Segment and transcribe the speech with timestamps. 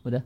[0.00, 0.24] Udah?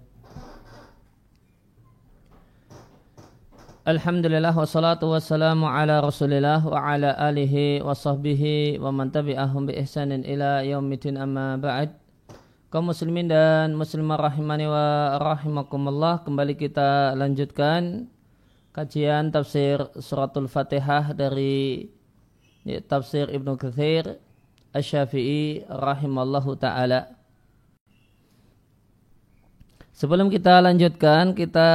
[3.85, 10.25] Alhamdulillah wassalatu wassalamu ala rasulillah wa ala alihi wa sahbihi wa man tabi'ahum bi ihsanin
[10.25, 11.93] ila yaumidin amma ba'd
[12.73, 18.09] kaum muslimin dan muslimah rahimani wa rahimakumullah kembali kita lanjutkan
[18.73, 21.93] kajian tafsir suratul fatihah dari
[22.89, 24.17] tafsir Ibnu Kathir
[24.73, 27.14] Asy-Syafi'i rahimallahu taala
[29.95, 31.71] Sebelum kita lanjutkan kita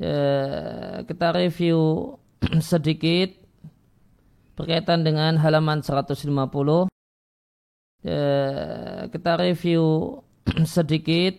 [0.00, 2.16] Eh, kita review
[2.64, 3.36] sedikit
[4.56, 6.88] berkaitan dengan halaman 150.
[8.00, 9.84] Eh, kita review
[10.64, 11.36] sedikit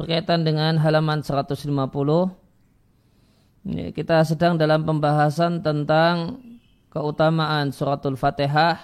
[0.00, 1.60] berkaitan dengan halaman 150.
[3.92, 6.40] Kita sedang dalam pembahasan tentang
[6.88, 8.80] keutamaan suratul Fatihah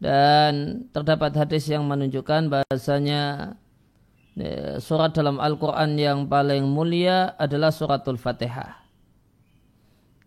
[0.00, 3.69] dan terdapat hadis yang menunjukkan bahasanya Ya,
[4.80, 8.80] surat dalam Al-Quran yang paling mulia adalah suratul Fatihah.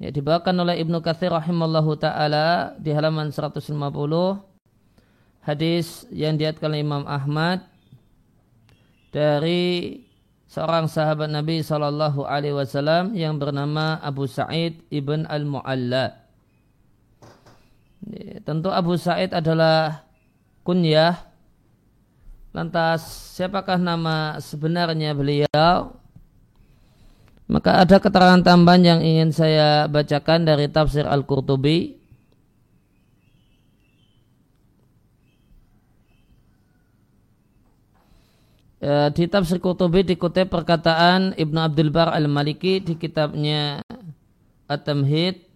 [0.02, 3.72] Ya, dibawakan oleh Ibnu Katsir rahimallahu taala di halaman 150
[5.48, 7.64] hadis yang diatkan oleh Imam Ahmad
[9.16, 10.02] dari
[10.50, 16.28] seorang sahabat Nabi Shallallahu Alaihi Wasallam yang bernama Abu Sa'id ibn al Mualla.
[18.04, 20.04] Ya, tentu Abu Sa'id adalah
[20.68, 21.33] kunyah
[22.54, 25.98] Lantas siapakah nama sebenarnya beliau?
[27.50, 31.98] Maka ada keterangan tambahan yang ingin saya bacakan dari tafsir Al-Qurtubi.
[38.78, 43.82] E, di tafsir Qurtubi dikutip perkataan Ibnu Abdul Bar Al-Maliki di kitabnya
[44.70, 45.53] At-Tamhid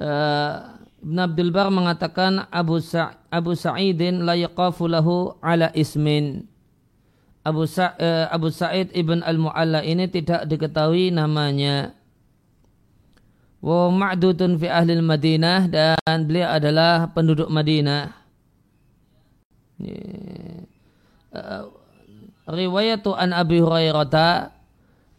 [0.00, 0.76] uh,
[1.06, 6.50] Ibn Abdul Bar mengatakan Abu, Sa Abu Sa'idin la yaqafu lahu ala ismin.
[7.46, 11.94] Abu, Sa uh, Abu Sa'id ibn al-Mu'alla ini tidak diketahui namanya.
[13.62, 18.10] Wa ma'dudun fi ahli Madinah dan beliau adalah penduduk Madinah.
[21.30, 21.70] Uh,
[22.50, 24.50] riwayatu an Abi Hurairah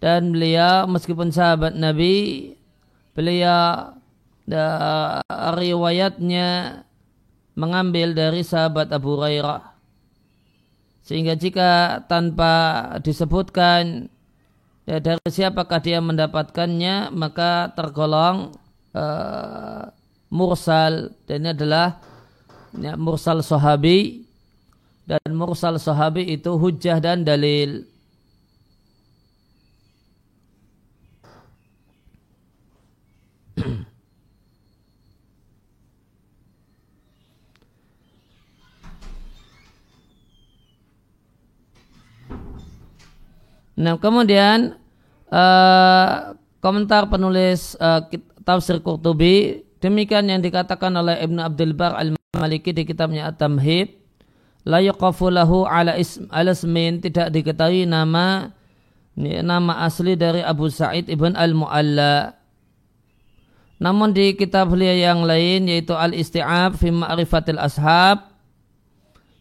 [0.04, 2.56] dan beliau meskipun sahabat Nabi
[3.18, 3.97] beliau
[5.58, 6.82] riwayatnya
[7.58, 9.76] mengambil dari sahabat Abu Hurairah.
[11.08, 14.12] Sehingga jika tanpa disebutkan
[14.84, 18.52] ya, dari siapakah dia mendapatkannya maka tergolong
[18.92, 19.88] uh,
[20.28, 22.04] mursal dan ini adalah
[22.76, 24.28] ya, mursal sahabi
[25.08, 27.88] dan mursal sahabi itu hujah dan dalil.
[43.78, 44.74] Nah kemudian
[45.30, 48.02] uh, komentar penulis uh,
[48.42, 53.94] tafsir Qurtubi demikian yang dikatakan oleh Ibnu Abdul Bar al-Maliki di kitabnya At-Tamhid
[54.68, 58.52] la yuqafu lahu ala ism ala ismin tidak diketahui nama
[59.18, 62.38] nama asli dari Abu Sa'id ibn al-Mu'alla.
[63.78, 68.26] Namun di kitab beliau yang lain yaitu Al-Isti'ab fi Ma'rifatil Ashab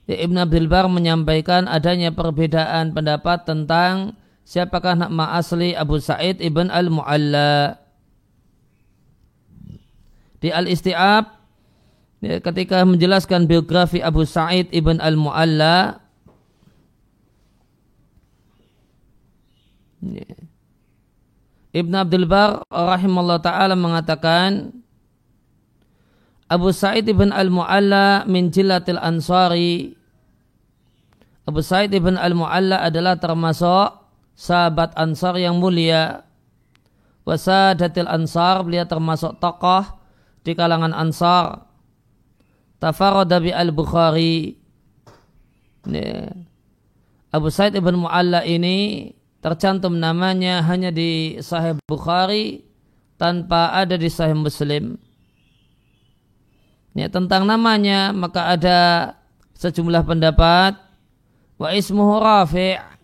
[0.04, 6.70] ya, Ibn Abdul Bar menyampaikan adanya perbedaan pendapat tentang siapakah nama asli Abu Sa'id ibn
[6.70, 7.82] al-Mu'alla?
[10.38, 11.34] Di Al-Isti'ab
[12.22, 15.98] ketika menjelaskan biografi Abu Sa'id ibn al-Mu'alla
[20.06, 20.28] ya,
[21.76, 24.72] Ibn Abdul Bar rahimahullah ta'ala mengatakan
[26.46, 29.92] Abu Sa'id ibn al-Mu'alla min jilatil ansari.
[31.42, 34.05] Abu Sa'id ibn al-Mu'alla adalah termasuk
[34.36, 36.22] sahabat Ansar yang mulia.
[37.26, 39.82] Wasadatil Ansar, beliau termasuk tokoh
[40.46, 41.66] di kalangan Ansar.
[42.78, 44.54] Tafarada bi al-Bukhari.
[47.34, 49.10] Abu Said ibn Mu'alla ini
[49.42, 52.62] tercantum namanya hanya di Sahih Bukhari
[53.18, 54.94] tanpa ada di Sahih Muslim.
[56.96, 58.78] Ya, tentang namanya maka ada
[59.58, 60.78] sejumlah pendapat
[61.60, 62.95] wa ismuhu Rafi'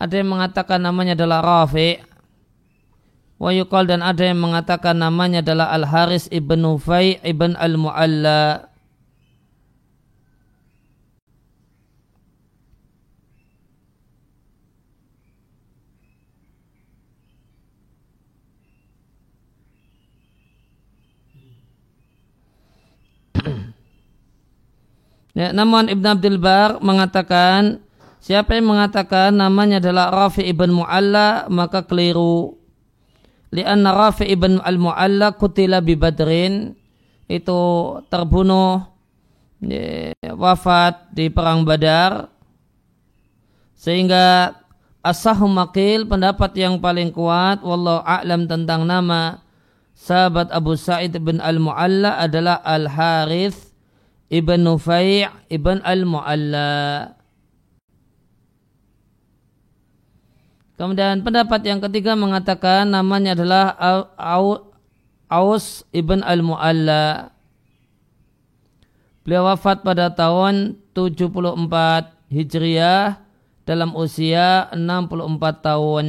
[0.00, 2.00] Ada yang mengatakan namanya adalah Rafi.
[3.36, 8.68] Wa yuqal dan ada yang mengatakan namanya adalah Al-Haris ibn Nufai ibn Al-Mu'alla.
[25.30, 27.80] Ya, namun Ibn Abdul Bar mengatakan
[28.30, 32.62] siapa yang mengatakan namanya adalah Rafi ibn Mu'alla maka keliru.
[33.50, 36.78] Lianna Rafi ibn al-Mu'alla kutila bi Badrin
[37.26, 37.62] itu
[38.06, 38.86] terbunuh
[39.58, 42.30] ya, wafat di perang Badar
[43.74, 44.54] sehingga
[45.02, 49.42] asahu makil pendapat yang paling kuat wallahu a'lam tentang nama
[49.98, 53.74] sahabat Abu Sa'id bin Al-Mu'alla adalah Al-Harith
[54.30, 57.18] Ibn Nufai' Ibn Al-Mu'alla.
[60.80, 63.76] Kemudian pendapat yang ketiga mengatakan namanya adalah
[65.28, 67.36] Aus Ibn Al-Mu'alla.
[69.20, 71.60] Beliau wafat pada tahun 74
[72.32, 73.20] Hijriah
[73.68, 76.06] dalam usia 64 tahun.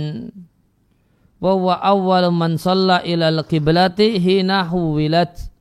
[1.44, 5.52] Wa awal man shalla ila al-qiblati hina huwilat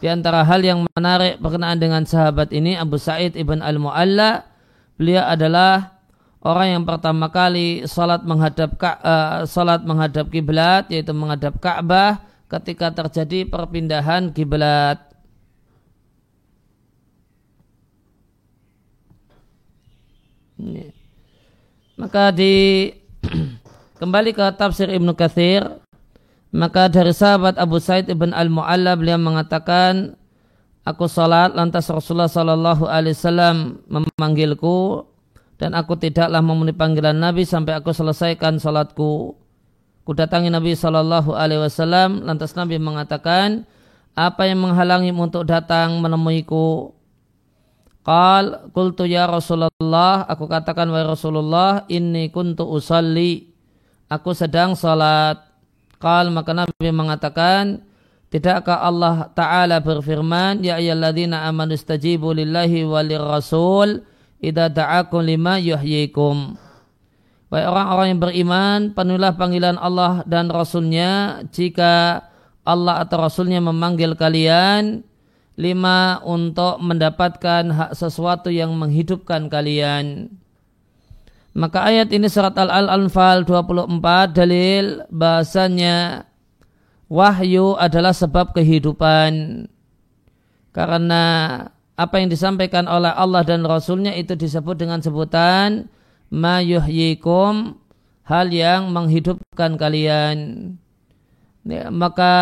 [0.00, 4.48] di antara hal yang menarik berkenaan dengan sahabat ini Abu Sa'id ibn al-Mu'alla
[4.96, 5.97] beliau adalah
[6.42, 13.44] orang yang pertama kali salat menghadap uh, salat menghadap kiblat yaitu menghadap Ka'bah ketika terjadi
[13.48, 15.02] perpindahan kiblat.
[21.98, 22.90] Maka di
[24.02, 25.66] kembali ke tafsir Ibnu Katsir
[26.48, 30.16] maka dari sahabat Abu Said ibn al-Mu'alla beliau mengatakan,
[30.88, 35.04] aku salat lantas Rasulullah Sallallahu Alaihi Wasallam memanggilku
[35.58, 39.34] dan aku tidaklah memenuhi panggilan Nabi sampai aku selesaikan salatku.
[40.06, 43.66] Ku datangi Nabi Sallallahu Alaihi Wasallam lantas Nabi mengatakan,
[44.14, 46.94] apa yang menghalangi untuk datang menemuiku?
[48.06, 53.52] Qal qultu ya Rasulullah, aku katakan wahai Rasulullah, inni kuntu usalli.
[54.08, 55.44] Aku sedang salat.
[56.00, 57.84] Qal maka Nabi mengatakan
[58.28, 64.04] Tidakkah Allah Ta'ala berfirman Ya ayyalladzina amanu stajibu lillahi walir rasul
[64.38, 66.54] Ida da'akum lima yuhyikum.
[67.48, 71.42] Baik orang-orang yang beriman Penuhilah panggilan Allah dan Rasulnya.
[71.48, 72.22] Jika
[72.62, 75.02] Allah atau Rasulnya memanggil kalian
[75.58, 80.30] Lima untuk mendapatkan hak sesuatu yang menghidupkan kalian.
[81.58, 86.30] Maka ayat ini surat Al-Anfal 24 dalil bahasanya
[87.10, 89.66] wahyu adalah sebab kehidupan.
[90.70, 91.24] Karena
[91.98, 95.90] apa yang disampaikan oleh Allah dan Rasulnya itu disebut dengan sebutan
[96.30, 97.74] ma yuhyikum
[98.22, 100.36] hal yang menghidupkan kalian.
[101.66, 102.32] Ya, maka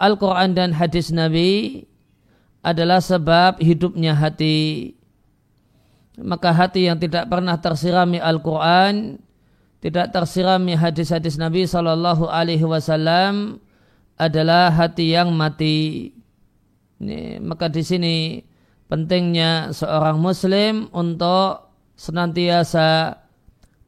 [0.00, 1.84] Al-Quran dan hadis Nabi
[2.64, 4.96] adalah sebab hidupnya hati
[6.18, 9.16] maka hati yang tidak pernah tersirami Al-Quran,
[9.80, 13.60] tidak tersirami hadis-hadis Nabi Sallallahu Alaihi Wasallam
[14.20, 16.12] adalah hati yang mati.
[17.00, 18.14] Ini, maka di sini
[18.92, 23.16] pentingnya seorang Muslim untuk senantiasa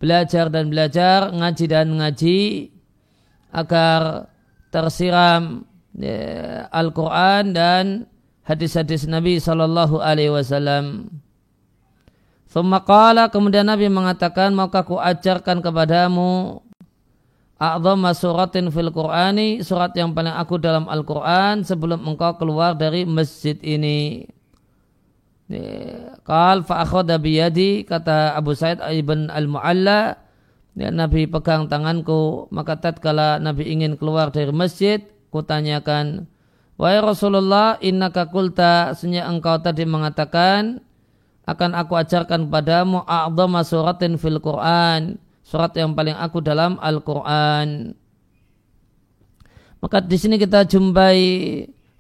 [0.01, 2.73] belajar dan belajar, ngaji dan ngaji
[3.53, 4.33] agar
[4.73, 8.09] tersiram ya, Al-Quran dan
[8.49, 11.12] hadis-hadis Nabi Sallallahu Alaihi Wasallam.
[12.49, 12.81] Thumma
[13.29, 16.65] kemudian Nabi mengatakan maka ku ajarkan kepadamu
[17.61, 23.58] a'dhamma suratin fil Qur'ani surat yang paling aku dalam Al-Qur'an sebelum engkau keluar dari masjid
[23.61, 24.32] ini.
[26.24, 30.20] Qal fa akhadha biyadi kata Abu Said ibn Al-Mu'alla.
[30.74, 34.98] Ya, Nabi pegang tanganku maka tatkala Nabi ingin keluar dari masjid
[35.31, 36.27] kutanyakan
[36.74, 40.82] Wahai Rasulullah innaka kulta senya engkau tadi mengatakan
[41.46, 47.94] akan aku ajarkan padamu a'dhama suratin fil Quran surat yang paling aku dalam Al-Quran.
[49.79, 51.20] Maka di sini kita jumpai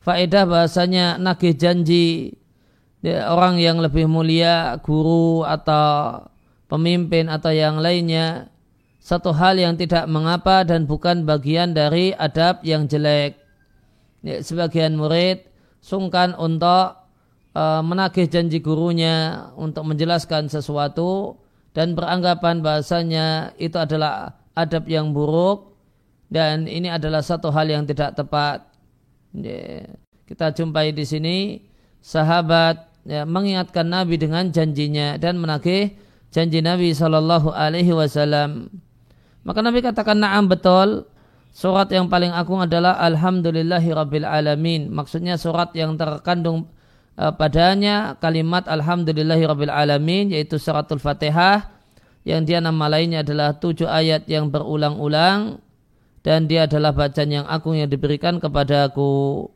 [0.00, 2.32] faedah bahasanya nagih janji
[3.04, 6.24] orang yang lebih mulia guru atau
[6.72, 8.48] pemimpin atau yang lainnya
[9.04, 13.36] satu hal yang tidak mengapa dan bukan bagian dari adab yang jelek
[14.24, 15.44] ya, sebagian murid
[15.84, 16.96] sungkan untuk
[17.52, 21.36] uh, menagih janji gurunya untuk menjelaskan sesuatu
[21.76, 25.76] dan beranggapan bahasanya itu adalah adab yang buruk
[26.32, 28.64] dan ini adalah satu hal yang tidak tepat.
[29.36, 30.00] Yeah.
[30.24, 31.36] Kita jumpai di sini
[32.00, 35.94] sahabat ya, mengingatkan Nabi dengan janjinya dan menagih
[36.34, 38.68] janji Nabi Shallallahu Alaihi Wasallam.
[39.44, 41.06] Maka Nabi katakan naam betul.
[41.54, 44.90] Surat yang paling agung adalah Alhamdulillahi Rabbil Alamin.
[44.90, 46.66] Maksudnya surat yang terkandung
[47.14, 51.70] uh, padanya kalimat Alhamdulillahi Rabbil Alamin yaitu suratul Fatihah
[52.26, 55.62] yang dia nama lainnya adalah tujuh ayat yang berulang-ulang
[56.24, 59.46] dan dia adalah bacaan yang agung yang diberikan kepadaku.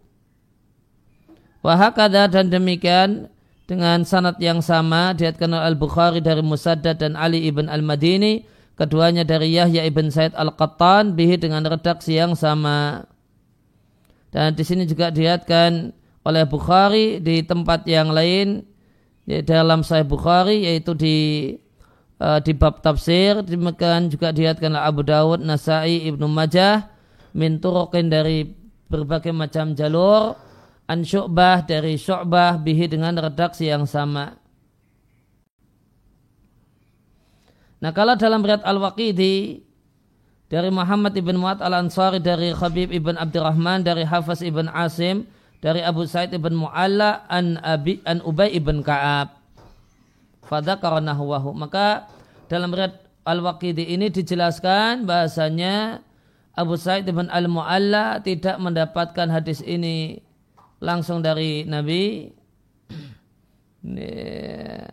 [1.64, 3.32] Wahakada dan demikian
[3.68, 8.48] dengan sanad yang sama diatkan oleh Al-Bukhari dari Musaddad dan Ali ibn Al-Madini.
[8.78, 13.04] Keduanya dari Yahya ibn Said Al-Qattan bihi dengan redaksi yang sama.
[14.32, 15.92] Dan di sini juga diatkan
[16.24, 18.64] oleh Bukhari di tempat yang lain
[19.28, 21.16] di dalam Sahih Bukhari yaitu di
[22.22, 23.44] uh, di bab tafsir.
[23.44, 26.88] Demikian juga oleh Abu Dawud Nasai Ibnu Majah
[27.36, 28.48] min turuqin dari
[28.88, 30.47] berbagai macam jalur
[30.88, 34.40] an syu'bah dari syu'bah bihi dengan redaksi yang sama.
[37.78, 39.62] Nah kalau dalam riat Al-Waqidi
[40.50, 45.28] dari Muhammad ibn Mu'ad al-Ansari dari Khabib ibn Abdurrahman dari Hafiz ibn Asim
[45.62, 49.38] dari Abu Said ibn Mu'alla an Abi an Ubay ibn Ka'ab.
[50.48, 51.54] Fadzakara nahwahu.
[51.54, 52.08] Maka
[52.48, 56.00] dalam riat Al-Waqidi ini dijelaskan bahasanya
[56.56, 60.24] Abu Said ibn Al-Mu'alla tidak mendapatkan hadis ini
[60.78, 62.30] langsung dari Nabi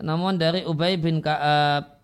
[0.06, 1.96] namun dari Ubay bin Ka'ab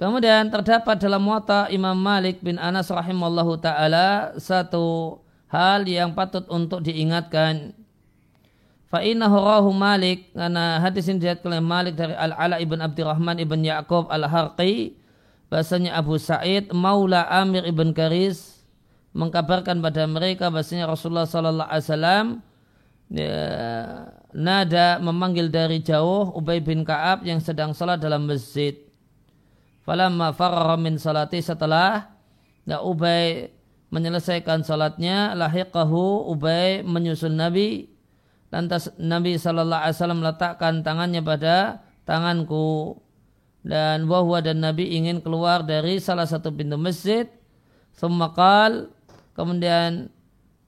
[0.00, 5.20] Kemudian terdapat dalam muata Imam Malik bin Anas rahimallahu taala satu
[5.52, 7.76] hal yang patut untuk diingatkan.
[8.88, 13.60] Fa rahu Malik karena hadis ini diriwayatkan oleh Malik dari Al Ala ibn Abdurrahman ibn
[13.60, 14.96] Ya'qub Al Harqi
[15.52, 18.49] bahasanya Abu Sa'id Maula Amir ibn Karis
[19.10, 22.26] mengkabarkan pada mereka bahasanya Rasulullah Sallallahu Alaihi Wasallam
[23.10, 23.38] ya,
[24.30, 28.78] nada memanggil dari jauh Ubay bin Kaab yang sedang salat dalam masjid.
[29.82, 32.14] Falamma farara min salati setelah
[32.62, 33.50] ya, Ubay
[33.90, 37.90] menyelesaikan salatnya lahiqahu Ubay menyusul Nabi
[38.54, 42.98] lantas Nabi Sallallahu Alaihi Wasallam meletakkan tangannya pada tanganku
[43.66, 47.26] dan bahwa dan Nabi ingin keluar dari salah satu pintu masjid.
[47.90, 48.88] Semakal
[49.40, 50.12] Kemudian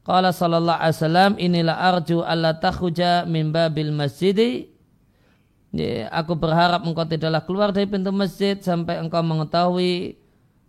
[0.03, 4.67] Qala sallallahu alaihi wasallam inilah arju alla takhuja min babil masjid.
[5.73, 10.21] Ya, aku berharap engkau tidaklah keluar dari pintu masjid sampai engkau mengetahui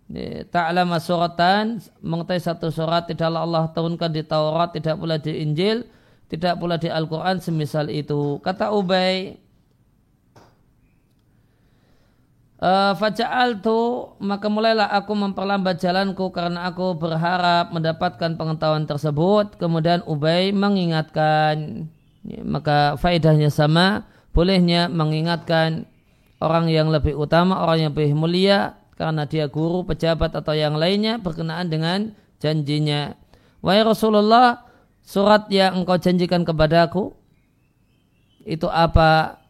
[0.07, 5.83] ya, ta'lama suratan mengetahui satu surat tidaklah Allah turunkan di Taurat tidak pula di Injil
[6.31, 9.42] tidak pula di Al-Quran semisal itu kata Ubay
[12.63, 19.60] Uh, Faja'al tu maka mulailah aku memperlambat jalanku karena aku berharap mendapatkan pengetahuan tersebut.
[19.60, 21.91] Kemudian Ubay mengingatkan,
[22.24, 25.91] ya, maka faedahnya sama, bolehnya mengingatkan
[26.39, 31.20] orang yang lebih utama, orang yang lebih mulia karena dia guru, pejabat atau yang lainnya
[31.20, 33.12] berkenaan dengan janjinya.
[33.60, 34.63] Wahai Rasulullah,
[35.03, 37.12] surat yang engkau janjikan kepadaku
[38.48, 39.42] itu apa?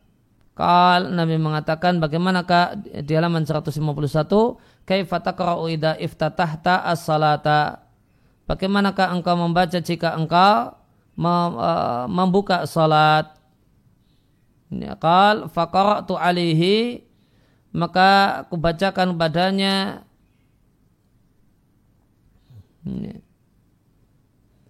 [0.54, 3.82] Kal Nabi mengatakan bagaimanakah di halaman 151
[4.86, 7.90] kaifa taqra'u idza iftatahta as-salata?
[8.46, 10.78] Bagaimanakah engkau membaca jika engkau
[11.18, 13.34] uh, membuka salat?
[14.70, 17.02] Ya, Kal faqara'tu alihi
[17.74, 20.06] maka aku bacakan padanya.
[22.84, 23.24] Ya.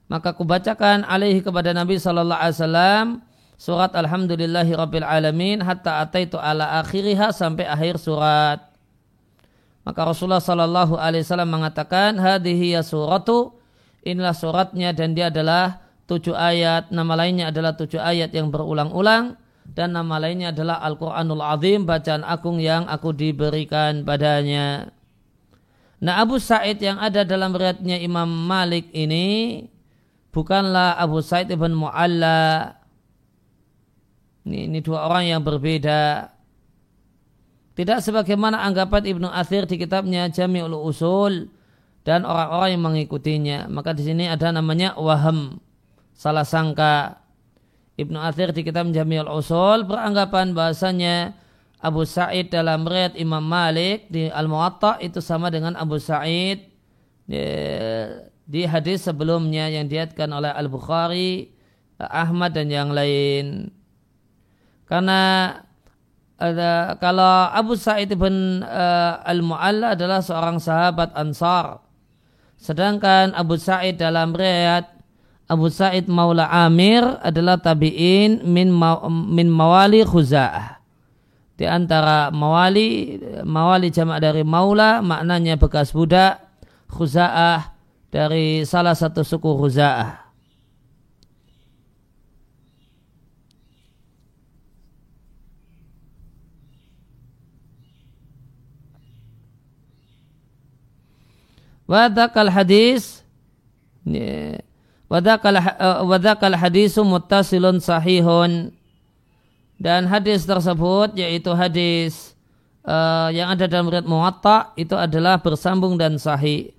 [0.06, 3.06] maka aku bacakan alaihi kepada Nabi sallallahu alaihi wasallam
[3.64, 8.60] surat Alhamdulillahi Rabbil Alamin hatta ataitu ala akhiriha sampai akhir surat.
[9.88, 13.56] Maka Rasulullah Sallallahu Alaihi Wasallam mengatakan hadhihi ya suratu
[14.04, 15.80] inilah suratnya dan dia adalah
[16.12, 16.92] tujuh ayat.
[16.92, 22.60] Nama lainnya adalah tujuh ayat yang berulang-ulang dan nama lainnya adalah Al-Quranul Azim bacaan agung
[22.60, 24.92] yang aku diberikan padanya.
[26.04, 29.64] Nah Abu Sa'id yang ada dalam riatnya Imam Malik ini
[30.36, 32.83] bukanlah Abu Sa'id ibn Mu'alla
[34.44, 36.32] ini, ini dua orang yang berbeda.
[37.74, 41.50] Tidak sebagaimana anggapan Ibnu Athir di kitabnya Jami'ul Usul
[42.06, 43.60] dan orang-orang yang mengikutinya.
[43.72, 45.58] Maka di sini ada namanya waham,
[46.14, 47.18] salah sangka.
[47.98, 51.34] Ibnu Athir di kitab Jami'ul Usul beranggapan bahasanya
[51.84, 56.64] Abu Sa'id dalam riat Imam Malik di Al-Muwatta itu sama dengan Abu Sa'id
[57.28, 57.44] di,
[58.48, 61.52] di hadis sebelumnya yang diatkan oleh Al-Bukhari,
[62.00, 63.68] Ahmad dan yang lain.
[64.88, 65.54] Karena
[66.40, 71.80] ada, kalau Abu Sa'id bin uh, Al-Mu'alla adalah seorang sahabat Ansar.
[72.60, 74.92] Sedangkan Abu Sa'id dalam riwayat
[75.52, 80.80] Abu Sa'id Maula Amir adalah tabi'in min, ma, min mawali khuza'ah.
[81.54, 86.42] Di antara mawali, mawali jamak dari maula maknanya bekas budak,
[86.90, 87.76] khuza'ah
[88.10, 90.23] dari salah satu suku khuza'ah.
[101.88, 103.24] Wadakal hadis
[105.12, 108.74] Wadakal hadisu muttasilun sahihun.
[109.78, 112.34] Dan hadis tersebut yaitu hadis
[112.88, 116.72] uh, yang ada dalam riwayat Muwatta itu adalah bersambung dan sahih.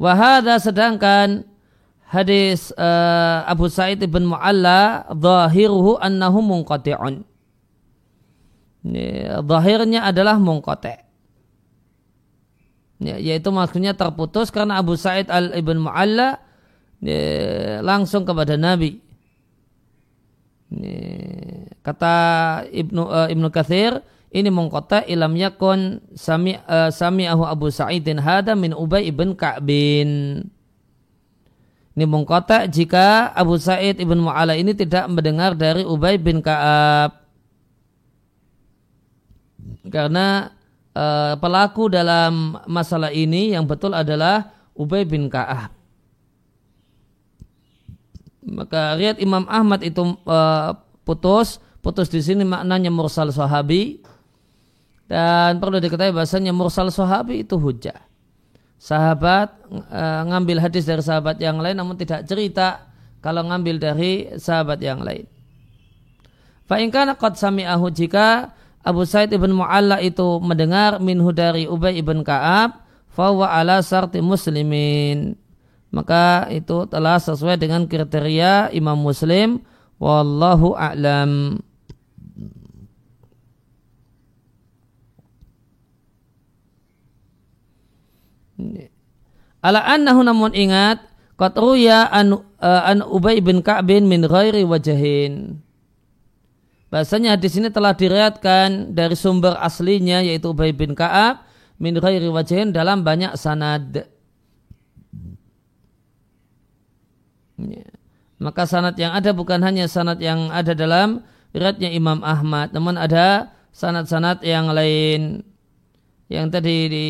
[0.00, 1.44] Wahada sedangkan
[2.08, 7.24] hadis uh, Abu Sa'id ibn Mu'alla zahiruhu annahu munqati'un.
[9.44, 11.09] Zahirnya adalah munqati'.
[13.00, 16.38] Ya, yaitu maksudnya terputus karena Abu Sa'id al ibn Mu'alla
[17.00, 19.00] ya, langsung kepada Nabi.
[20.70, 21.02] Ya,
[21.82, 22.14] kata
[22.70, 28.70] Ibnu uh, Ibnu Kathir ini mengkota ilam yakun sami uh, sami'ahu Abu Sa'idin hada min
[28.70, 30.44] Ubay ibn Ka'bin.
[31.90, 37.18] Ini mengkota jika Abu Sa'id ibn Mu'ala ini tidak mendengar dari Ubay bin Ka'ab.
[39.90, 40.54] Karena
[40.94, 45.74] uh, pelaku dalam masalah ini yang betul adalah Ubay bin Ka'ab.
[48.40, 50.72] Maka riat Imam Ahmad itu uh,
[51.04, 54.00] putus, putus di sini maknanya mursal sahabi.
[55.10, 57.98] Dan perlu diketahui bahasanya mursal sahabi itu hujah.
[58.80, 62.88] Sahabat uh, ngambil hadis dari sahabat yang lain namun tidak cerita
[63.20, 65.28] kalau ngambil dari sahabat yang lain.
[66.64, 72.80] Fa'inkan qad sami'ahu jika Abu Said ibn Mu'alla itu mendengar minhu dari Ubay ibn Ka'ab
[73.12, 75.36] fawa ala sarti muslimin.
[75.90, 79.60] Maka itu telah sesuai dengan kriteria Imam Muslim.
[80.00, 81.60] Wallahu a'lam.
[89.60, 91.04] Ala annahu namun ingat
[91.36, 95.60] qad ruya an, uh, an Ubay bin Ka'bin min ghairi wajahin
[96.90, 101.46] Bahasanya hadis ini telah diriatkan dari sumber aslinya yaitu Ubay bin Ka'ab
[101.78, 104.10] min ghairi wajhin dalam banyak sanad.
[108.40, 111.22] Maka sanad yang ada bukan hanya sanad yang ada dalam
[111.54, 115.46] riatnya Imam Ahmad, namun ada sanad-sanad yang lain
[116.30, 117.08] yang tadi di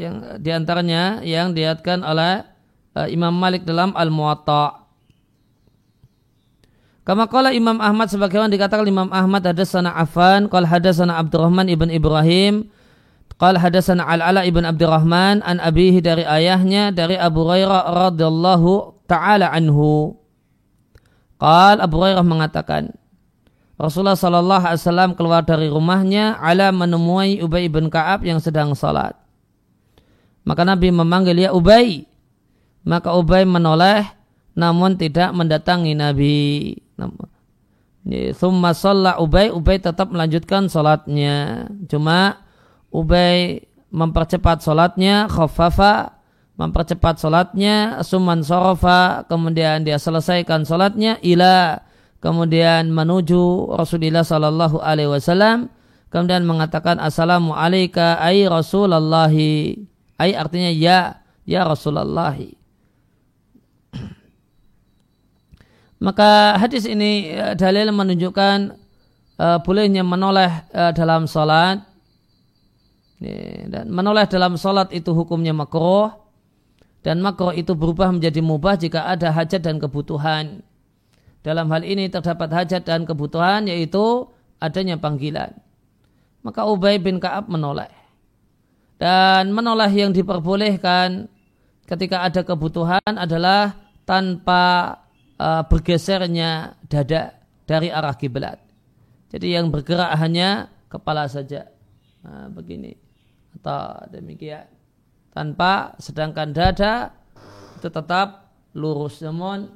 [0.00, 2.46] yang di antaranya yang diriatkan oleh
[2.94, 4.79] uh, Imam Malik dalam Al-Muwatta.
[7.10, 11.90] Kama kala Imam Ahmad sebagaimana dikatakan Imam Ahmad ada sana Affan, qala hadasana Abdurrahman ibn
[11.90, 12.70] Ibrahim,
[13.34, 20.22] qala hadasana Al-Ala ibn Abdurrahman an abihi dari ayahnya dari Abu Hurairah radhiyallahu taala anhu.
[21.42, 22.94] Qal Abu Hurairah mengatakan
[23.74, 29.18] Rasulullah sallallahu alaihi wasallam keluar dari rumahnya ala menemui Ubay ibn Ka'ab yang sedang salat.
[30.46, 32.06] Maka Nabi memanggil ya Ubay.
[32.86, 34.06] Maka Ubay menoleh
[34.54, 36.38] namun tidak mendatangi Nabi.
[38.36, 41.68] Thumma sholla Ubay, Ubay tetap melanjutkan sholatnya.
[41.88, 42.44] Cuma
[42.92, 46.20] Ubay mempercepat sholatnya, khafafa,
[46.60, 51.80] mempercepat sholatnya, suman sorofa, kemudian dia selesaikan sholatnya, ila,
[52.20, 55.72] kemudian menuju Rasulullah Sallallahu Alaihi Wasallam,
[56.12, 59.88] kemudian mengatakan Assalamu alayka ay Rasulallahi,
[60.20, 62.59] ay artinya ya, ya Rasulallahi.
[66.00, 68.58] Maka hadis ini uh, dalil menunjukkan
[69.36, 71.84] uh, bolehnya menoleh uh, dalam sholat.
[73.20, 76.08] Dan menoleh dalam sholat itu hukumnya makruh.
[77.04, 80.64] Dan makruh itu berubah menjadi mubah jika ada hajat dan kebutuhan.
[81.40, 84.28] Dalam hal ini terdapat hajat dan kebutuhan yaitu
[84.60, 85.56] adanya panggilan.
[86.40, 87.92] Maka Ubay bin Ka'ab menoleh.
[89.00, 91.28] Dan menoleh yang diperbolehkan
[91.88, 93.72] ketika ada kebutuhan adalah
[94.04, 94.96] tanpa
[95.40, 98.60] uh, bergesernya dada dari arah kiblat.
[99.32, 101.72] Jadi yang bergerak hanya kepala saja.
[102.20, 102.92] Nah, begini
[103.56, 104.68] atau demikian.
[105.32, 107.16] Tanpa sedangkan dada
[107.80, 109.72] itu tetap lurus namun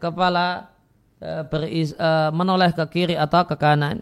[0.00, 0.72] kepala
[1.20, 4.00] uh, beris, uh, menoleh ke kiri atau ke kanan.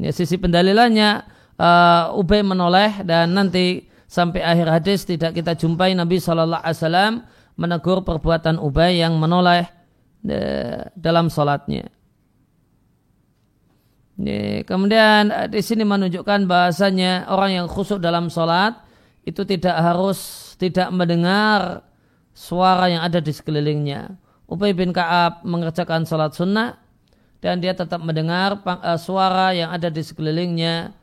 [0.00, 1.40] Ya, sisi pendalilannya
[2.16, 7.14] Ubay menoleh dan nanti sampai akhir hadis tidak kita jumpai Nabi Shallallahu Alaihi Wasallam
[7.54, 9.70] menegur perbuatan Ubay yang menoleh
[10.98, 11.86] dalam sholatnya.
[14.68, 18.76] Kemudian eh, di sini menunjukkan bahasanya orang yang khusyuk dalam sholat
[19.24, 21.88] itu tidak harus tidak mendengar
[22.36, 24.12] suara yang ada di sekelilingnya.
[24.44, 26.76] Ubay bin Kaab mengerjakan sholat sunnah
[27.40, 30.99] dan dia tetap mendengar eh, suara yang ada di sekelilingnya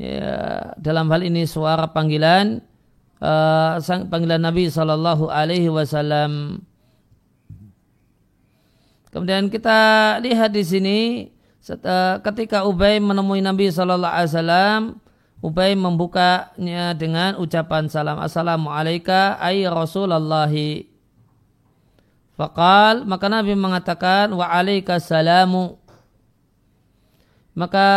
[0.00, 2.64] ya, dalam hal ini suara panggilan
[3.20, 6.64] uh, sang panggilan Nabi Shallallahu Alaihi Wasallam.
[9.12, 10.98] Kemudian kita lihat di sini
[12.24, 14.80] ketika Ubay menemui Nabi Shallallahu Alaihi Wasallam,
[15.40, 20.84] Ubay membukanya dengan ucapan salam Assalamualaikum ay Rasulullahi
[22.36, 24.48] Fakal maka Nabi mengatakan wa
[25.00, 25.80] salamu
[27.56, 27.88] maka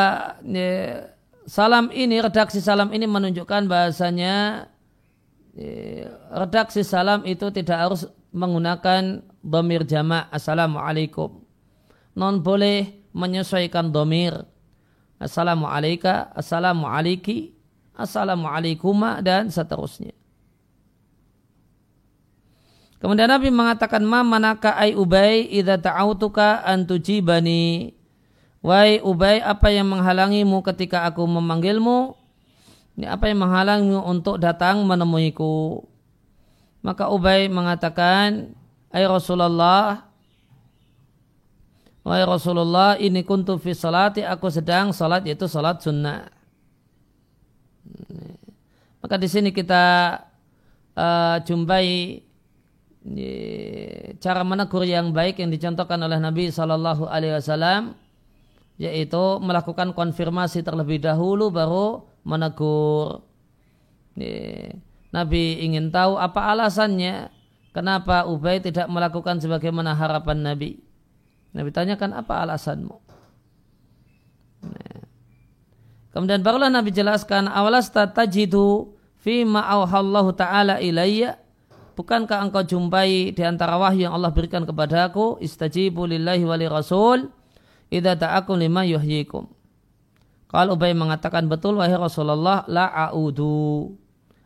[0.44, 1.13] ya,
[1.46, 4.68] salam ini redaksi salam ini menunjukkan bahasanya
[5.56, 8.02] ya, redaksi salam itu tidak harus
[8.34, 11.44] menggunakan domir jama' assalamualaikum
[12.18, 14.34] non boleh menyesuaikan domir
[15.22, 17.54] assalamualaikum assalamualaikum
[17.94, 20.18] assalamualaikuma dan seterusnya
[23.04, 27.92] Kemudian Nabi mengatakan ma manaka ai Ubay idza ta'autuka an tujibani.
[28.64, 32.16] Wahai Ubay, apa yang menghalangimu ketika aku memanggilmu?
[32.96, 35.84] Ini apa yang menghalangimu untuk datang menemuiku?
[36.80, 38.56] Maka Ubay mengatakan,
[38.88, 40.08] Ay Rasulullah,
[42.08, 46.28] Wahai Rasulullah, ini kuntu fi salati, aku sedang salat yaitu salat sunnah.
[49.04, 50.16] Maka di sini kita
[50.96, 52.20] uh, jumpai
[54.24, 58.03] cara menegur yang baik yang dicontohkan oleh Nabi Shallallahu Alaihi Wasallam
[58.82, 63.22] yaitu melakukan konfirmasi terlebih dahulu baru menegur.
[65.14, 67.30] Nabi ingin tahu apa alasannya
[67.74, 70.82] kenapa Ubay tidak melakukan sebagaimana harapan Nabi.
[71.54, 72.98] Nabi tanyakan apa alasanmu?
[76.14, 81.42] Kemudian barulah Nabi jelaskan awalas tajidu fi ma'auhallahu ta'ala ilayya
[81.94, 87.30] Bukankah engkau jumpai di antara wahyu yang Allah berikan kepada aku istajibu lillahi wali rasul
[87.94, 89.46] idza ta'akum lima yuhyikum.
[90.50, 93.94] Kalau Ubay mengatakan betul wahai Rasulullah la a'udu.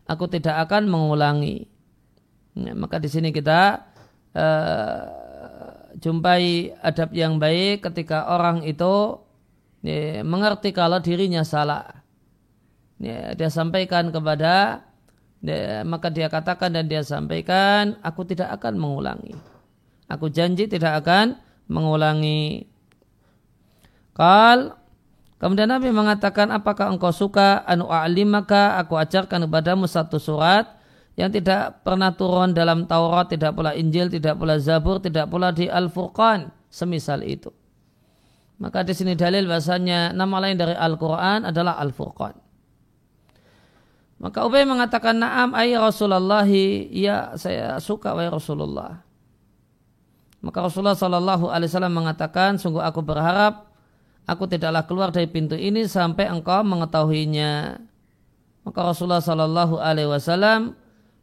[0.07, 1.67] Aku tidak akan mengulangi.
[2.55, 3.83] Ya, maka di sini kita
[4.31, 5.03] uh,
[5.99, 9.19] jumpai adab yang baik ketika orang itu
[9.83, 12.03] ya, mengerti kalau dirinya salah.
[13.03, 14.87] Ya, dia sampaikan kepada
[15.37, 19.37] dia, maka dia katakan dan dia sampaikan, aku tidak akan mengulangi.
[20.09, 22.65] Aku janji tidak akan mengulangi.
[24.17, 24.73] Kal,
[25.37, 27.85] kemudian Nabi mengatakan, apakah engkau suka anu
[28.25, 30.65] maka aku ajarkan kepadamu satu surat
[31.13, 35.69] yang tidak pernah turun dalam Taurat, tidak pula Injil, tidak pula Zabur, tidak pula di
[35.69, 37.53] Al-Furqan, semisal itu.
[38.57, 42.33] Maka di sini dalil bahasanya nama lain dari Al-Quran adalah Al-Furqan.
[44.17, 46.41] Maka Ubay mengatakan naam ay Rasulullah
[46.89, 49.05] ya saya suka wahai Rasulullah.
[50.41, 53.66] Maka Rasulullah Shallallahu Alaihi Wasallam mengatakan sungguh aku berharap
[54.27, 57.79] aku tidaklah keluar dari pintu ini sampai engkau mengetahuinya.
[58.67, 60.75] Maka Rasulullah Shallallahu Alaihi Wasallam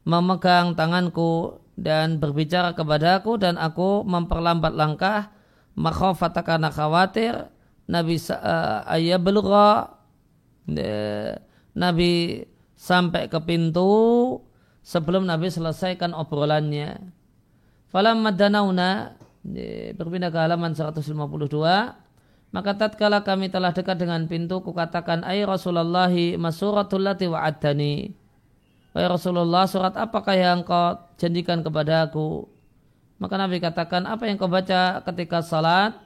[0.09, 5.29] memegang tanganku dan berbicara kepadaku dan aku memperlambat langkah
[5.77, 7.53] makhafatakana khawatir
[7.85, 10.01] Nabi uh, ayah belura
[11.77, 12.12] Nabi
[12.73, 14.40] sampai ke pintu
[14.81, 17.12] sebelum Nabi selesaikan obrolannya.
[17.93, 19.21] Falam madanauna
[20.01, 21.12] berpindah ke halaman 152
[22.55, 28.14] maka tatkala kami telah dekat dengan pintu kukatakan ay Rasulullah masuratul lati wa'adani
[28.95, 32.47] Wahai Rasulullah surat apakah yang kau janjikan kepada aku
[33.19, 35.99] maka Nabi katakan apa yang kau baca ketika salat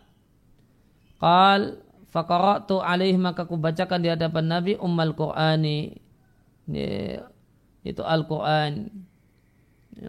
[1.18, 1.82] Qal
[2.14, 5.98] faqara'tu alaih maka ku bacakan di hadapan Nabi ummal Qur'ani
[7.82, 8.87] itu Al-Quran.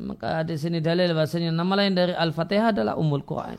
[0.05, 3.57] Maka di sini dalil bahasanya nama lain dari Al-Fatihah adalah Ummul Quran.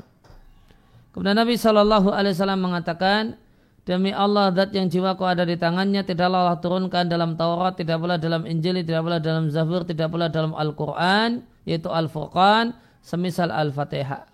[1.11, 3.35] Kemudian Nabi Shallallahu Alaihi Wasallam mengatakan,
[3.83, 8.14] demi Allah zat yang jiwaku ada di tangannya tidaklah Allah turunkan dalam Taurat, tidak pula
[8.14, 14.31] dalam Injil, tidak pula dalam Zabur, tidak pula dalam Al-Quran, yaitu Al-Furqan, semisal Al-Fatihah.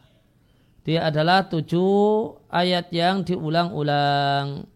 [0.85, 4.71] Dia adalah tujuh ayat yang diulang-ulang.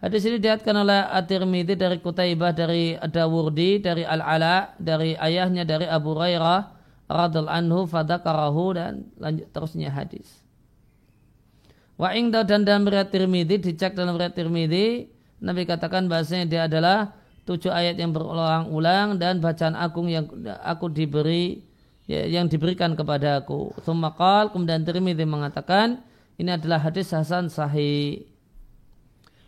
[0.00, 6.16] Hadis ini diatkan oleh At-Tirmidzi dari Kutaibah dari Ad-Dawurdi dari Al-Ala dari ayahnya dari Abu
[6.16, 6.60] Hurairah
[7.04, 10.39] radhiallahu anhu fadakarahu dan lanjut terusnya hadis.
[12.00, 15.04] Wa ingda dan dalam riwayat Tirmidzi dicek dalam riwayat Tirmidzi
[15.44, 17.12] Nabi katakan bahasanya dia adalah
[17.44, 20.24] tujuh ayat yang berulang-ulang dan bacaan agung yang
[20.64, 21.60] aku diberi
[22.08, 23.76] ya, yang diberikan kepada aku.
[23.84, 26.00] Sumakal kemudian Tirmidzi mengatakan
[26.40, 28.24] ini adalah hadis hasan sahih.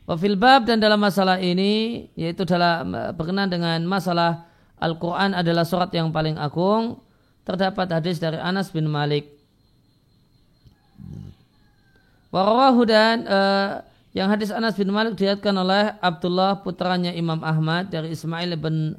[0.04, 4.44] Wafil bab dan dalam masalah ini yaitu dalam berkenan dengan masalah
[4.76, 7.00] Al-Quran adalah surat yang paling agung
[7.48, 9.41] terdapat hadis dari Anas bin Malik.
[12.32, 13.84] Warawahu dan uh,
[14.16, 18.96] yang hadis Anas bin Malik dilihatkan oleh Abdullah putranya Imam Ahmad dari Ismail bin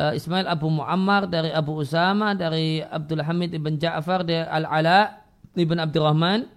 [0.00, 5.28] uh, Ismail Abu Muammar dari Abu Usama dari Abdul Hamid ibn Ja'far dari Al-Ala
[5.60, 6.48] ibn Abdurrahman.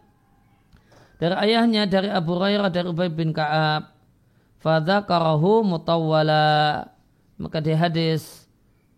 [1.19, 3.91] Dari ayahnya dari Abu Hurairah dari Ubay bin Ka'ab.
[4.63, 6.87] fadzakarahu mutawwala.
[7.35, 8.47] Maka di hadis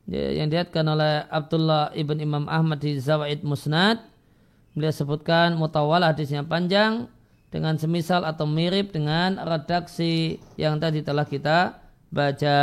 [0.06, 3.98] yang diatkan oleh Abdullah ibn Imam Ahmad di Zawaid Musnad
[4.78, 7.10] beliau sebutkan mutawwala hadisnya panjang
[7.54, 11.80] dengan semisal atau mirip dengan redaksi yang tadi telah kita
[12.12, 12.58] baca.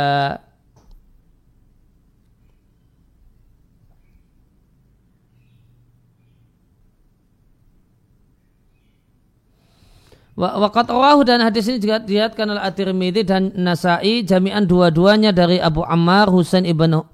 [10.33, 15.85] Waqat rawahu dan hadis ini juga dilihatkan oleh At-Tirmidzi dan Nasai jami'an dua-duanya dari Abu
[15.85, 17.05] Ammar Husain ibn uh,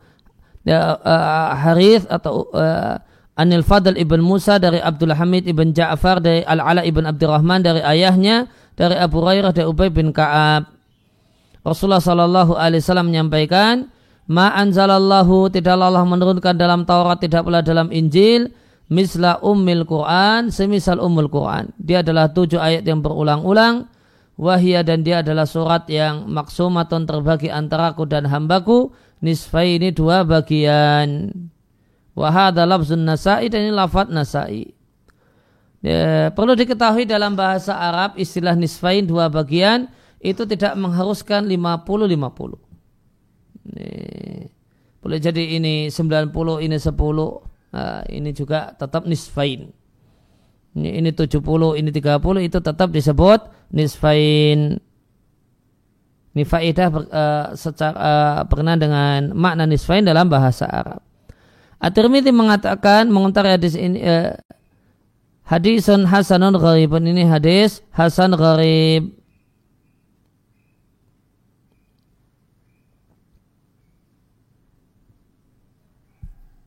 [0.71, 2.95] uh, Harith atau uh,
[3.39, 8.51] Anil Fadl ibn Musa dari Abdul Hamid ibn Ja'far dari Al-Ala ibn Abdurrahman dari ayahnya
[8.75, 10.67] dari Abu Hurairah dari Ubay bin Ka'ab.
[11.63, 13.87] Rasulullah sallallahu alaihi wasallam menyampaikan,
[14.27, 18.51] "Ma anzalallahu tidaklah Allah menurunkan dalam Taurat tidak pula dalam Injil
[18.91, 21.71] misla ummil Quran semisal ummul Quran.
[21.79, 23.87] Dia adalah tujuh ayat yang berulang-ulang.
[24.39, 28.91] Wahia dan dia adalah surat yang maksumatun terbagi antara aku dan hambaku.
[29.19, 31.27] Nisfai ini dua bagian.
[32.17, 34.71] Wahada lafzun nasai dan ini lafad nasai.
[35.79, 39.87] Ya, perlu diketahui dalam bahasa Arab istilah nisfain dua bagian
[40.19, 42.59] itu tidak mengharuskan 50-50.
[44.99, 49.69] Boleh jadi ini 90, ini 10 Nah, ini juga tetap nisfain.
[50.73, 53.39] Ini, ini 70, ini 30 itu tetap disebut
[53.73, 54.81] nisfain.
[56.33, 61.01] Ini faedah uh, secara uh, berkenaan dengan makna nisfain dalam bahasa Arab.
[61.79, 64.35] At-Tirmidzi mengatakan mengontari hadis ini uh,
[65.47, 69.15] hadisun hasanun gharibun ini hadis hasan gharib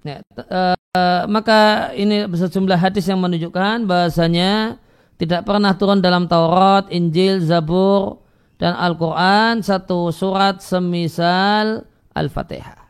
[0.03, 0.75] Ya, uh,
[1.31, 4.83] maka ini sejumlah hadis yang menunjukkan bahasanya
[5.15, 8.19] tidak pernah turun dalam Taurat, Injil, Zabur,
[8.59, 11.87] dan Al-Quran satu surat semisal
[12.19, 12.83] Al-Fatihah.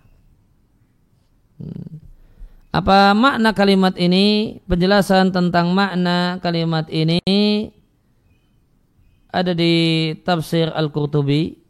[1.61, 2.02] Hmm.
[2.73, 4.57] Apa makna kalimat ini?
[4.65, 7.21] Penjelasan tentang makna kalimat ini
[9.29, 11.61] ada di tafsir Al-Qurtubi.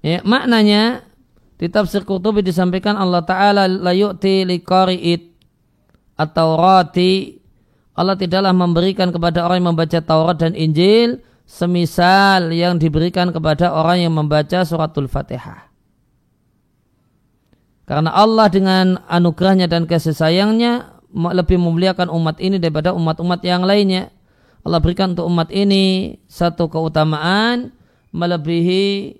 [0.00, 1.09] Ya, maknanya
[1.60, 5.28] di tafsir Qurtubi disampaikan Allah Ta'ala la yu'ti liqari'it
[6.16, 7.36] atau rati
[7.92, 14.08] Allah tidaklah memberikan kepada orang yang membaca Taurat dan Injil semisal yang diberikan kepada orang
[14.08, 15.68] yang membaca suratul Fatihah.
[17.84, 24.14] Karena Allah dengan anugerahnya dan kasih sayangnya lebih memuliakan umat ini daripada umat-umat yang lainnya.
[24.64, 27.74] Allah berikan untuk umat ini satu keutamaan
[28.14, 29.18] melebihi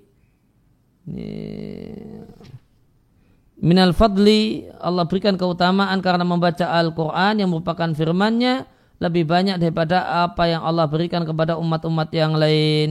[3.61, 8.65] Minal fadli Allah berikan keutamaan karena membaca Al-Quran yang merupakan firmannya
[9.01, 12.89] lebih banyak daripada apa yang Allah berikan kepada umat-umat yang lain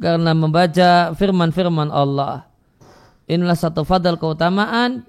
[0.00, 2.48] karena membaca firman-firman Allah.
[3.28, 5.04] Inilah satu fadl keutamaan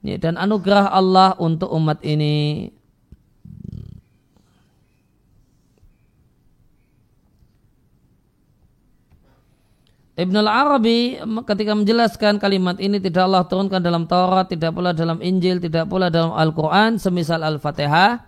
[0.00, 2.68] dan anugerah Allah untuk umat ini.
[10.18, 15.62] Ibn al-Arabi ketika menjelaskan kalimat ini tidak Allah turunkan dalam Taurat, tidak pula dalam Injil,
[15.62, 18.26] tidak pula dalam Al-Quran, semisal Al-Fatihah.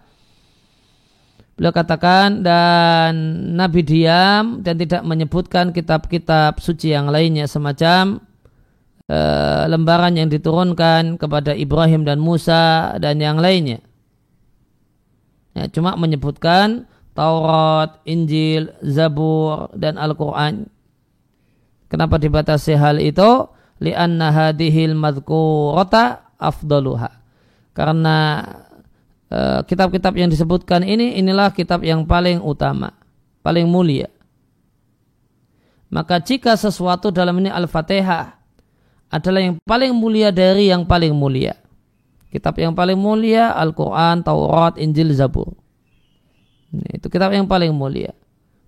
[1.59, 3.13] Beliau katakan dan
[3.59, 8.23] Nabi diam dan tidak menyebutkan kitab-kitab suci yang lainnya semacam
[9.11, 13.83] uh, lembaran yang diturunkan kepada Ibrahim dan Musa dan yang lainnya.
[15.59, 16.87] Ya, cuma menyebutkan
[17.19, 20.71] Taurat, Injil, Zabur, dan Al-Quran
[21.91, 23.51] Kenapa dibatasi hal itu?
[23.83, 27.11] Lianna hadihil madhkurata afdaluha.
[27.75, 28.47] Karena
[29.27, 32.95] eh, kitab-kitab uh, yang disebutkan ini inilah kitab yang paling utama,
[33.43, 34.07] paling mulia.
[35.91, 38.39] Maka jika sesuatu dalam ini Al-Fatihah
[39.11, 41.59] adalah yang paling mulia dari yang paling mulia.
[42.31, 45.51] Kitab yang paling mulia Al-Quran, Taurat, Injil, Zabur.
[46.71, 48.15] Ini, itu kitab yang paling mulia.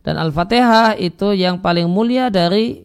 [0.03, 2.83] Dan Al-Fatihah itu yang paling mulia dari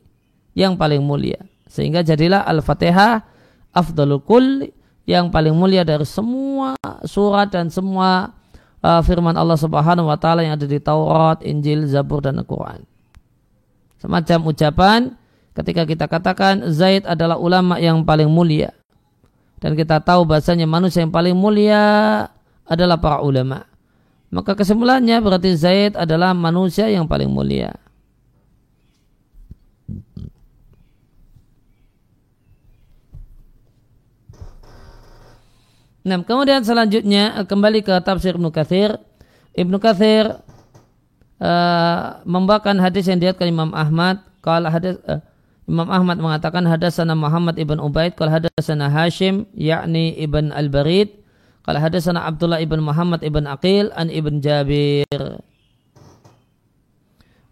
[0.58, 1.38] yang paling mulia.
[1.70, 3.22] Sehingga jadilah Al-Fatihah
[3.70, 4.74] afdalul kul
[5.06, 6.74] yang paling mulia dari semua
[7.06, 8.34] surat dan semua
[8.82, 12.82] uh, firman Allah Subhanahu wa taala yang ada di Taurat, Injil, Zabur dan Al-Qur'an.
[14.02, 15.00] Semacam ucapan
[15.54, 18.74] ketika kita katakan Zaid adalah ulama yang paling mulia.
[19.58, 21.82] Dan kita tahu bahasanya manusia yang paling mulia
[22.66, 23.66] adalah para ulama.
[24.30, 27.74] Maka kesimpulannya berarti Zaid adalah manusia yang paling mulia.
[36.08, 38.96] Nah, kemudian selanjutnya kembali ke tafsir Ibnu Katsir.
[39.52, 40.40] Ibnu Katsir
[41.44, 44.24] uh, membawakan hadis yang diriwayatkan Imam Ahmad.
[44.40, 45.20] Kalau hadis uh,
[45.68, 51.12] Imam Ahmad mengatakan hadasana Muhammad ibn Ubaid, kalau hadasana Hashim yakni ibn Al-Barid,
[51.68, 55.44] kalau hadasana Abdullah ibn Muhammad ibn Aqil an ibn Jabir.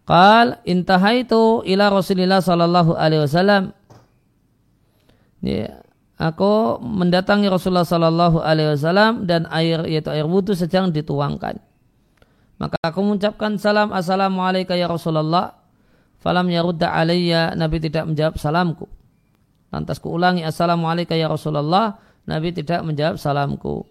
[0.08, 3.76] Qal intahaitu ila Rasulillah sallallahu alaihi wasallam.
[5.44, 5.84] Ya,
[6.16, 11.60] aku mendatangi Rasulullah sallallahu alaihi wasallam dan air yaitu air wudhu sedang dituangkan.
[12.56, 15.60] Maka aku mengucapkan salam assalamualaikum ya Rasulullah.
[16.24, 18.88] Falam yarudda alayya Nabi tidak menjawab salamku.
[19.70, 22.00] Lantas ku ulangi assalamualaikum ya Rasulullah.
[22.26, 23.86] Nabi tidak menjawab salamku.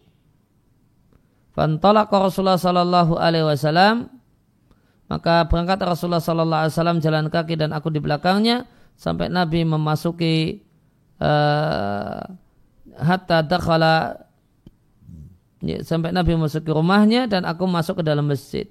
[1.55, 4.11] Fantalaqa Rasulullah sallallahu alaihi wasallam
[5.07, 10.64] maka berangkat Rasulullah sallallahu alaihi wasallam jalan kaki dan aku di belakangnya sampai Nabi memasuki
[11.25, 12.21] uh,
[13.01, 14.29] hatta dakhala
[15.65, 18.69] ya, sampai Nabi masuk ke rumahnya dan aku masuk ke dalam masjid.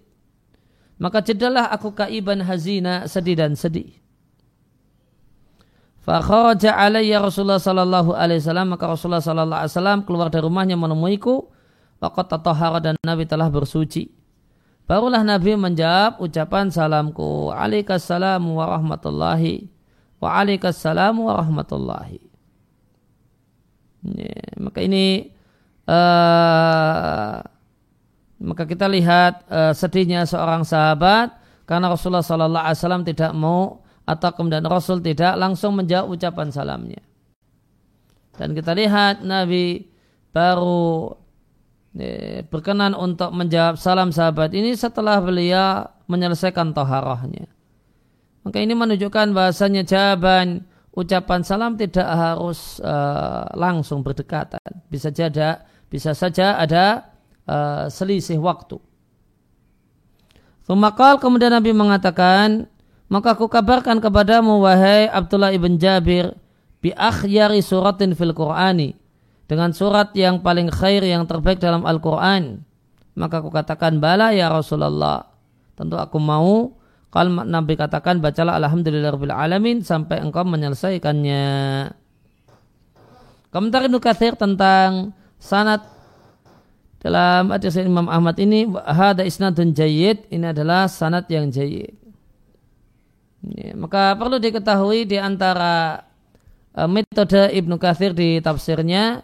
[1.01, 3.97] Maka jedalah aku kaiban hazina sedih dan sedih.
[6.05, 11.47] Fakharaja alayya Rasulullah sallallahu alaihi wasallam maka Rasulullah sallallahu alaihi wasallam keluar dari rumahnya menemuiku
[12.03, 14.11] Waqat tatahara dan Nabi telah bersuci.
[14.83, 17.55] Barulah Nabi menjawab ucapan salamku.
[17.55, 19.71] Alaikassalamu warahmatullahi.
[20.19, 22.22] Wa alaikassalamu warahmatullahi.
[24.03, 25.31] Ya, maka ini
[25.87, 27.39] uh,
[28.43, 31.31] maka kita lihat uh, sedihnya seorang sahabat
[31.63, 36.99] karena Rasulullah Sallallahu Alaihi Wasallam tidak mau atau kemudian Rasul tidak langsung menjawab ucapan salamnya.
[38.35, 39.87] Dan kita lihat Nabi
[40.35, 41.15] baru
[42.49, 47.45] berkenan untuk menjawab salam sahabat ini setelah beliau menyelesaikan toharohnya.
[48.43, 54.61] Maka ini menunjukkan bahasanya jawaban ucapan salam tidak harus uh, langsung berdekatan.
[54.87, 57.13] Bisa saja bisa saja ada
[57.49, 58.77] uh, selisih waktu.
[60.63, 62.71] Sumakal kemudian Nabi mengatakan,
[63.11, 66.33] maka aku kabarkan kepadamu wahai Abdullah ibn Jabir
[66.79, 68.95] bi akhyari suratin fil Qur'ani
[69.45, 72.63] dengan surat yang paling khair yang terbaik dalam Al-Quran.
[73.13, 75.29] Maka aku katakan bala ya Rasulullah.
[75.77, 76.73] Tentu aku mau.
[77.13, 81.45] Kalau Nabi katakan bacalah Alhamdulillahirrahmanirrahim sampai engkau menyelesaikannya.
[83.53, 85.85] Komentar Ibnu Katsir tentang sanat
[86.97, 91.93] dalam hadis Imam Ahmad ini hada isnadun jayyid ini adalah sanat yang jayyid.
[93.45, 96.01] Ya, maka perlu diketahui di antara
[96.73, 99.21] uh, metode Ibnu Katsir di tafsirnya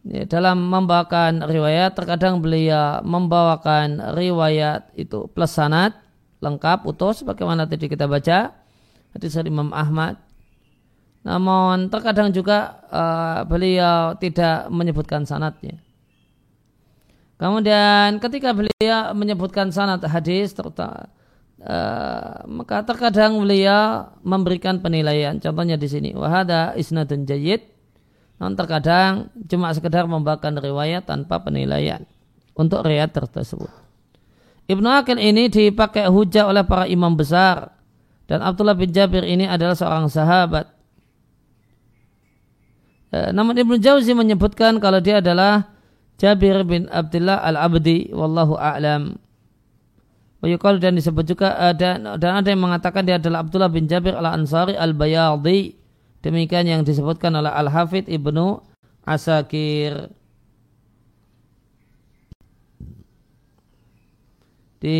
[0.00, 6.07] ya, dalam membawakan riwayat terkadang beliau membawakan riwayat itu plus sanad
[6.38, 8.54] lengkap utuh sebagaimana tadi kita baca
[9.14, 10.18] hadis dari Imam Ahmad
[11.26, 15.82] namun terkadang juga uh, beliau tidak menyebutkan sanatnya
[17.36, 21.10] kemudian ketika beliau menyebutkan sanat hadis terutama
[21.58, 25.42] Uh, maka terkadang beliau memberikan penilaian.
[25.42, 27.66] Contohnya di sini, wahada isnadun jayyid
[28.38, 32.06] Non terkadang cuma sekedar membawakan riwayat tanpa penilaian
[32.54, 33.70] untuk riwayat tersebut.
[34.68, 37.72] Ibnu Akil ini dipakai hujah oleh para imam besar
[38.28, 40.68] dan Abdullah bin Jabir ini adalah seorang sahabat.
[43.08, 45.72] E, namun Ibnu Jauzi menyebutkan kalau dia adalah
[46.20, 49.16] Jabir bin Abdullah al-Abdi wallahu a'lam.
[50.78, 54.78] Dan disebut juga uh, dan, dan ada yang mengatakan dia adalah Abdullah bin Jabir al-Ansari
[54.78, 55.74] al-Bayadi
[56.18, 58.58] Demikian yang disebutkan oleh Al-Hafidh Ibnu
[59.06, 60.10] Asakir.
[64.78, 64.98] Di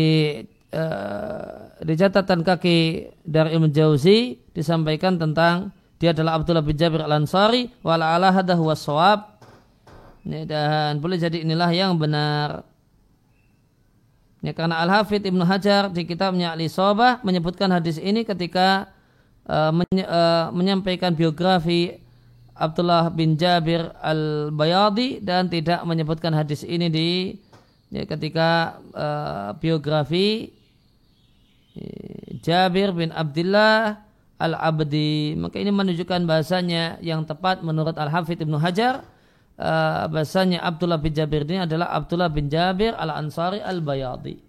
[0.75, 2.77] uh, di catatan kaki
[3.23, 9.39] dari Ibn Jauzi disampaikan tentang dia adalah Abdullah bin Jabir al-Ansari wala ala hadah waswab
[10.23, 12.67] dan boleh jadi inilah yang benar.
[14.39, 18.87] Ya, karena Al-Hafidh Ibnu Hajar di kitabnya Al-Isobah menyebutkan hadis ini ketika
[19.43, 21.99] uh, menye, uh, menyampaikan biografi
[22.55, 27.09] Abdullah bin Jabir al-Bayadi dan tidak menyebutkan hadis ini di
[27.93, 30.55] ya, ketika uh, biografi
[32.39, 34.03] Jabir bin Abdullah
[34.39, 35.35] al-Abdi.
[35.35, 39.03] Maka ini menunjukkan bahasanya yang tepat menurut Al-Hafidh Ibnu Hajar.
[39.59, 44.39] Uh, bahasanya Abdullah bin Jabir ini adalah Abdullah bin Jabir al-Ansari al-Bayadi.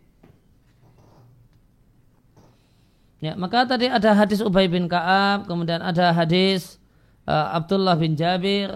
[3.21, 6.81] Ya, maka tadi ada hadis Ubay bin Ka'ab, kemudian ada hadis
[7.29, 8.71] uh, Abdullah bin Jabir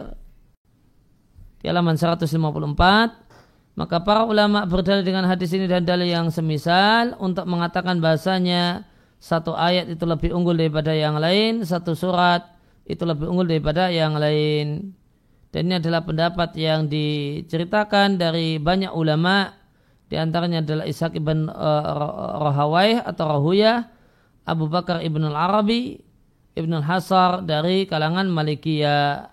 [1.62, 3.23] di halaman 154.
[3.74, 8.86] Maka para ulama berdalil dengan hadis ini dan dalil yang semisal untuk mengatakan bahasanya
[9.18, 12.54] satu ayat itu lebih unggul daripada yang lain, satu surat
[12.86, 14.94] itu lebih unggul daripada yang lain.
[15.50, 19.64] Dan ini adalah pendapat yang diceritakan dari banyak ulama
[20.14, 23.88] di antaranya adalah Ishaq ibn uh, Rahawai atau Rahuyah,
[24.46, 25.98] Abu Bakar ibn al-Arabi,
[26.54, 29.32] ibn al-Hasar dari kalangan Malikiyah.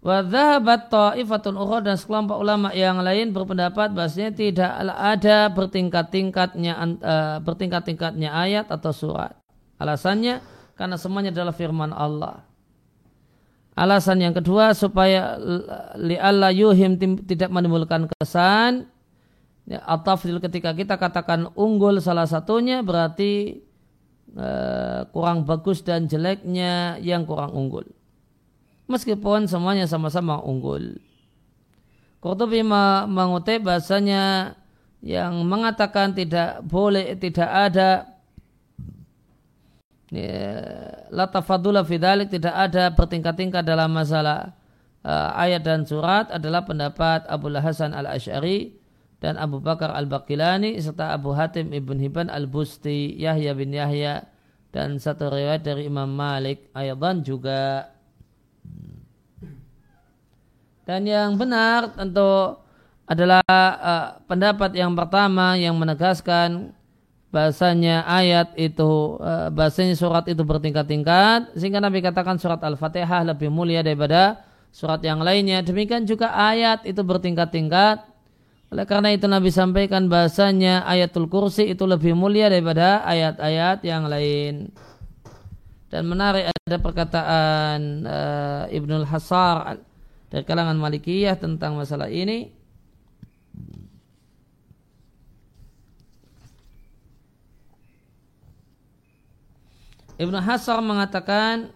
[0.00, 6.72] Wa dhahabat ta'ifatun ukhra dan sekelompok ulama yang lain berpendapat bahasanya tidak ada bertingkat-tingkatnya
[7.04, 9.36] uh, bertingkat-tingkatnya ayat atau surat.
[9.76, 10.40] Alasannya
[10.72, 12.40] karena semuanya adalah firman Allah.
[13.76, 15.36] Alasan yang kedua supaya
[16.00, 18.88] li'alla yuhim tidak menimbulkan kesan
[19.68, 23.60] ya, atafil ketika kita katakan unggul salah satunya berarti
[24.32, 27.84] uh, kurang bagus dan jeleknya yang kurang unggul
[28.90, 30.98] meskipun semuanya sama-sama unggul.
[32.20, 34.52] Qurtubi mengutip bahasanya
[35.00, 38.12] yang mengatakan tidak boleh tidak ada
[40.12, 40.28] ya,
[41.08, 44.52] la tafadula fidalik tidak ada bertingkat-tingkat dalam masalah
[45.00, 48.76] uh, ayat dan surat adalah pendapat Abu Hasan al-Ash'ari
[49.24, 54.28] dan Abu Bakar al-Baqilani serta Abu Hatim ibn Hibban al-Busti Yahya bin Yahya
[54.68, 57.88] dan satu riwayat dari Imam Malik ayat juga
[60.90, 62.58] dan yang benar tentu
[63.06, 66.74] adalah uh, pendapat yang pertama yang menegaskan
[67.30, 73.86] bahasanya ayat itu uh, bahasanya surat itu bertingkat-tingkat sehingga Nabi katakan surat Al-Fatihah lebih mulia
[73.86, 74.42] daripada
[74.74, 75.62] surat yang lainnya.
[75.62, 78.10] Demikian juga ayat itu bertingkat-tingkat.
[78.74, 84.74] Oleh karena itu Nabi sampaikan bahasanya ayatul kursi itu lebih mulia daripada ayat-ayat yang lain.
[85.86, 89.89] Dan menarik ada perkataan uh, Ibnul Hasar
[90.30, 92.54] dari kalangan Malikiyah tentang masalah ini.
[100.20, 101.72] Ibnu Hasar mengatakan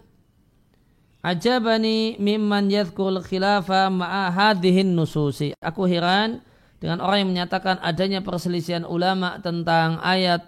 [1.25, 5.57] Ajabani mimman yadhkul khilafa ma'a hadhihin nususi.
[5.57, 6.45] Aku heran
[6.77, 10.45] dengan orang yang menyatakan adanya perselisihan ulama tentang ayat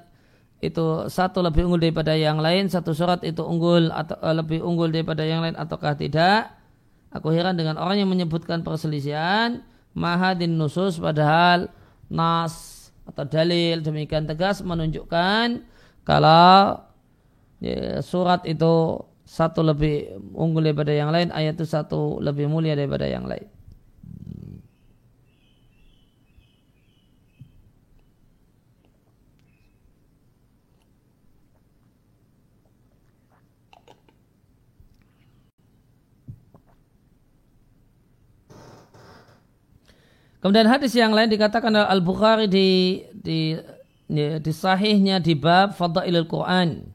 [0.61, 4.93] itu satu lebih unggul daripada yang lain, satu surat itu unggul atau eh, lebih unggul
[4.93, 6.56] daripada yang lain ataukah tidak.
[7.17, 9.65] Aku heran dengan orang yang menyebutkan perselisihan
[9.97, 11.67] mahadin nusus padahal
[12.07, 15.65] nas atau dalil demikian tegas menunjukkan
[16.07, 16.79] kalau
[17.59, 23.03] ya, surat itu satu lebih unggul daripada yang lain, ayat itu satu lebih mulia daripada
[23.03, 23.43] yang lain.
[40.47, 43.59] Kemudian hadis yang lain dikatakan oleh Al Bukhari di di
[44.07, 46.87] di, sahihnya di bab Fadailul Quran.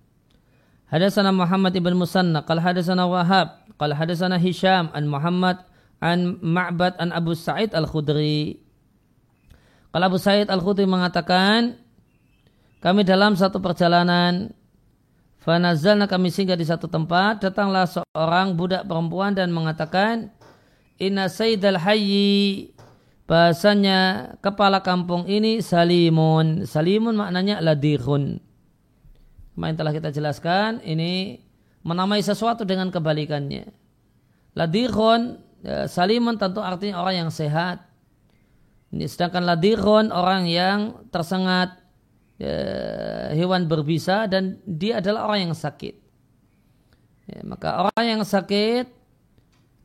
[0.88, 5.60] Hadasana Muhammad ibn Musanna, qal hadasana Wahab, qal hadasana Hisham an Muhammad
[6.00, 8.56] an Ma'bad an Abu Sa'id Al-Khudri.
[9.92, 11.76] Kalau Abu Sa'id Al-Khudri mengatakan,
[12.80, 14.48] kami dalam satu perjalanan,
[15.44, 20.32] Fanazalna kami singgah di satu tempat, datanglah seorang budak perempuan dan mengatakan,
[20.96, 22.71] Inna Sayyidal Hayyi
[23.32, 24.00] bahasanya
[24.44, 26.68] kepala kampung ini salimun.
[26.68, 28.36] Salimun maknanya ladihun.
[29.56, 31.40] Kemarin telah kita jelaskan ini
[31.80, 33.72] menamai sesuatu dengan kebalikannya.
[34.52, 37.80] Ladihun, ya, salimun tentu artinya orang yang sehat.
[38.92, 41.80] Ini sedangkan ladihun orang yang tersengat
[42.36, 42.52] ya,
[43.32, 45.96] hewan berbisa dan dia adalah orang yang sakit.
[47.32, 48.92] Ya, maka orang yang sakit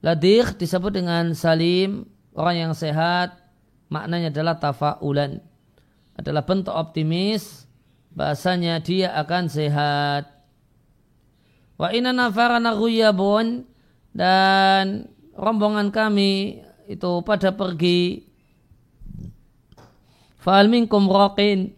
[0.04, 3.33] ladih disebut dengan salim orang yang sehat
[3.89, 5.41] maknanya adalah tafaulan.
[6.17, 7.65] Adalah bentuk optimis
[8.13, 10.29] bahasanya dia akan sehat.
[11.77, 13.65] Wa inna nafarana ghuyabun
[14.13, 18.25] dan rombongan kami itu pada pergi.
[20.41, 21.75] Fa'al minkum raqin.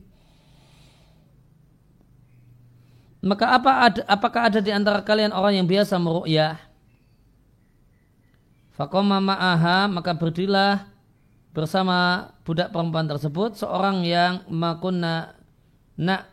[3.19, 6.68] Maka apa ada, apakah ada di antara kalian orang yang biasa meru'yah
[8.79, 10.87] Fakoma ma'aha maka berdirilah
[11.51, 15.35] bersama budak perempuan tersebut seorang yang makunna
[15.99, 16.31] nak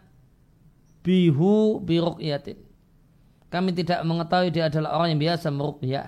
[1.02, 2.62] bihu birukyatin.
[3.50, 6.06] Kami tidak mengetahui dia adalah orang yang biasa meruqyah.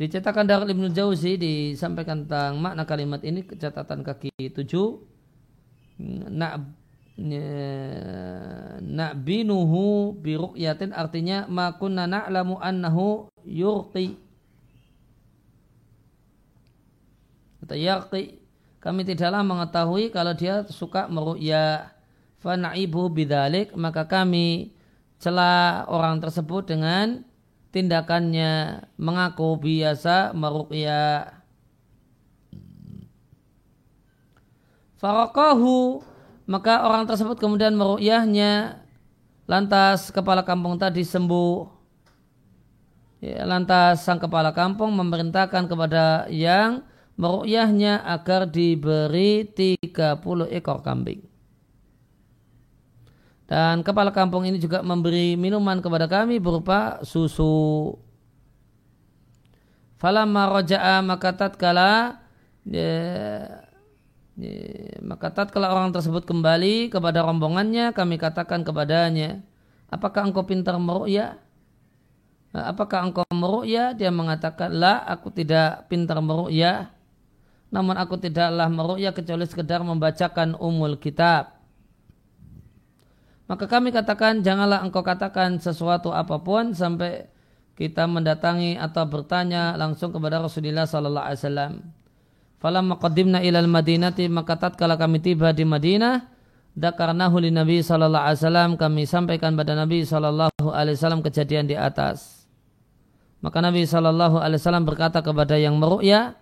[0.00, 4.96] Dicetakkan dari Ibnu Jauzi disampaikan tentang makna kalimat ini catatan kaki tujuh.
[6.32, 6.72] Nak
[8.80, 14.31] nak binuhu birukyatin artinya makunna na'lamu annahu yurqi
[17.62, 18.42] Kata yaqi
[18.82, 21.94] kami tidaklah mengetahui kalau dia suka meru'ya.
[22.42, 24.74] Fanaibu bidalik maka kami
[25.22, 27.22] celah orang tersebut dengan
[27.70, 31.38] tindakannya mengaku biasa meru'ya.
[34.98, 36.02] Farokahu
[36.50, 38.82] maka orang tersebut kemudian meru'yahnya
[39.46, 41.70] lantas kepala kampung tadi sembuh.
[43.22, 46.82] Ya, lantas sang kepala kampung memerintahkan kepada yang
[47.22, 51.22] meru'yahnya agar diberi 30 ekor kambing.
[53.46, 57.94] Dan kepala kampung ini juga memberi minuman kepada kami berupa susu.
[60.02, 62.18] Falamma roja'a maka tatkala
[62.66, 62.90] ya,
[64.34, 64.56] ya,
[64.98, 69.46] maka tatkala orang tersebut kembali kepada rombongannya kami katakan kepadanya
[69.92, 71.36] apakah engkau pintar meru'ya?
[72.52, 73.92] Apakah engkau meru'ya?
[73.92, 76.88] Dia mengatakan, la aku tidak pintar meru'ya
[77.72, 81.56] namun aku tidaklah meru'ya kecuali sekedar membacakan umul kitab.
[83.48, 87.32] Maka kami katakan janganlah engkau katakan sesuatu apa pun sampai
[87.72, 91.72] kita mendatangi atau bertanya langsung kepada Rasulullah sallallahu alaihi wasallam.
[92.60, 96.28] Falamma qaddimna ilal Madinati maka tatkala kami tiba di Madinah
[96.76, 101.76] dakarnahu li Nabi sallallahu alaihi wasallam kami sampaikan pada Nabi sallallahu alaihi wasallam kejadian di
[101.76, 102.44] atas.
[103.42, 106.38] Maka Nabi sallallahu alaihi wasallam berkata kepada yang meru'ya,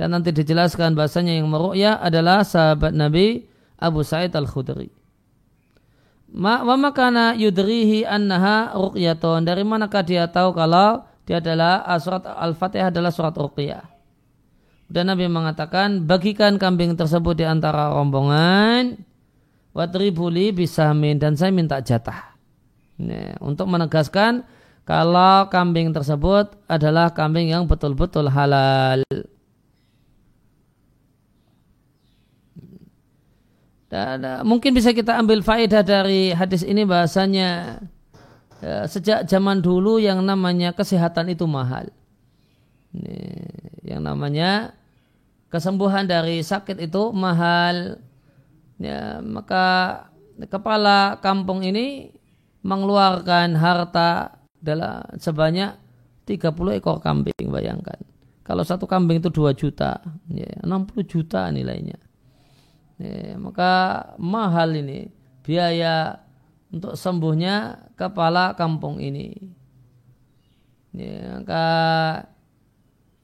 [0.00, 3.44] dan nanti dijelaskan bahasanya yang meru'ya adalah sahabat Nabi
[3.76, 4.88] Abu Sa'id Al-Khudri.
[6.32, 9.44] Ma wa makana yudrihi annaha ruqyatun.
[9.44, 13.84] Dari manakah dia tahu kalau dia adalah ah, surat Al-Fatihah adalah surat ruqyah.
[14.88, 18.96] Dan Nabi mengatakan bagikan kambing tersebut di antara rombongan
[19.76, 22.40] watribuli bisamin dan saya minta jatah.
[22.96, 24.48] Nah, untuk menegaskan
[24.88, 29.04] kalau kambing tersebut adalah kambing yang betul-betul halal.
[33.90, 37.82] Dan uh, mungkin bisa kita ambil faedah dari hadis ini bahasanya
[38.62, 41.90] uh, sejak zaman dulu yang namanya kesehatan itu mahal.
[42.94, 43.18] Ini,
[43.82, 44.78] yang namanya
[45.50, 47.98] kesembuhan dari sakit itu mahal.
[48.78, 50.06] Ya, maka
[50.46, 52.14] kepala kampung ini
[52.62, 55.74] mengeluarkan harta dalam sebanyak
[56.30, 57.98] 30 ekor kambing bayangkan.
[58.46, 59.98] Kalau satu kambing itu 2 juta,
[60.30, 61.98] ya, 60 juta nilainya.
[63.00, 63.72] Ya, maka
[64.20, 65.08] mahal ini
[65.40, 66.20] biaya
[66.68, 69.40] untuk sembuhnya kepala kampung ini.
[70.92, 71.66] Ya, maka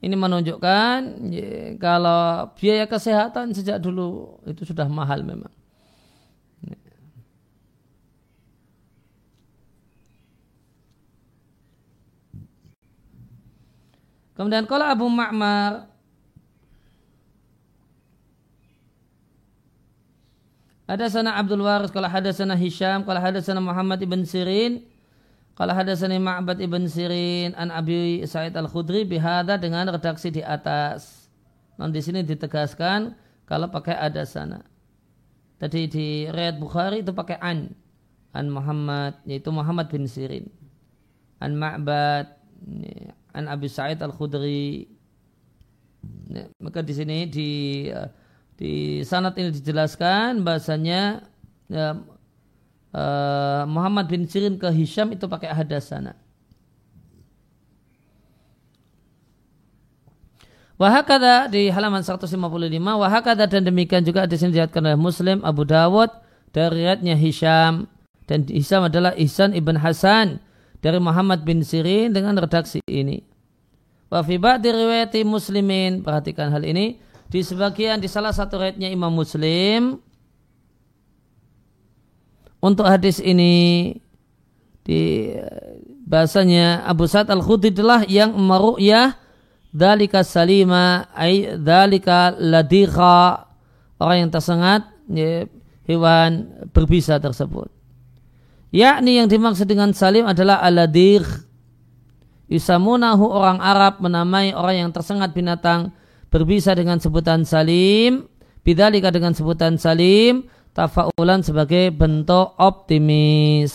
[0.01, 5.53] ini menunjukkan ya, kalau biaya kesehatan sejak dulu itu sudah mahal memang.
[6.65, 6.77] Ya.
[14.33, 15.85] Kemudian kalau Abu Ma'mar
[20.87, 24.87] Ada sana Abdul Waris, kalau ada sana Hisham, kalau ada sana Muhammad ibn Sirin,
[25.51, 30.39] kalau ada sana Ma'bad ibn Sirin, an Abi Sa'id al Khudri bihada dengan redaksi di
[30.39, 31.27] atas.
[31.75, 34.63] Nah di sini ditegaskan kalau pakai ada sana.
[35.59, 37.75] Tadi di riwayat Bukhari itu pakai an,
[38.31, 40.47] an Muhammad, yaitu Muhammad bin Sirin,
[41.43, 42.31] an Ma'bad,
[43.35, 44.87] an Abi Sa'id al Khudri.
[46.31, 47.49] Ya, maka di sini di
[48.57, 51.21] di sanat ini dijelaskan bahasanya
[51.69, 52.01] ya,
[52.91, 56.17] uh, Muhammad bin Sirin ke Hisham itu pakai hadasana.
[60.77, 62.37] Wahakada di halaman 155
[63.01, 66.09] wahakada dan demikian juga di sini dilihatkan oleh Muslim Abu Dawud
[66.53, 67.89] dari riwayatnya Hisham
[68.29, 70.37] dan Hisham adalah Ihsan ibn Hasan
[70.81, 73.25] dari Muhammad bin Sirin dengan redaksi ini.
[74.13, 79.11] Wa fi ba'di riwayati muslimin perhatikan hal ini di sebagian di salah satu riwayatnya Imam
[79.11, 79.99] Muslim.
[82.57, 83.93] Untuk hadis ini
[84.81, 85.31] di
[86.07, 89.13] bahasanya Abu Sa'ad Al-Khudri adalah yang meru'yah
[89.69, 93.45] dalika salima ay dalika ladikha
[94.01, 95.45] orang yang tersengat ya,
[95.85, 97.69] hewan berbisa tersebut.
[98.73, 101.23] Yakni yang dimaksud dengan salim adalah aladir
[102.47, 105.91] yusamunahu orang Arab menamai orang yang tersengat binatang
[106.27, 108.27] berbisa dengan sebutan salim,
[108.61, 113.73] bidalika dengan sebutan salim, tafaulan sebagai bentuk optimis.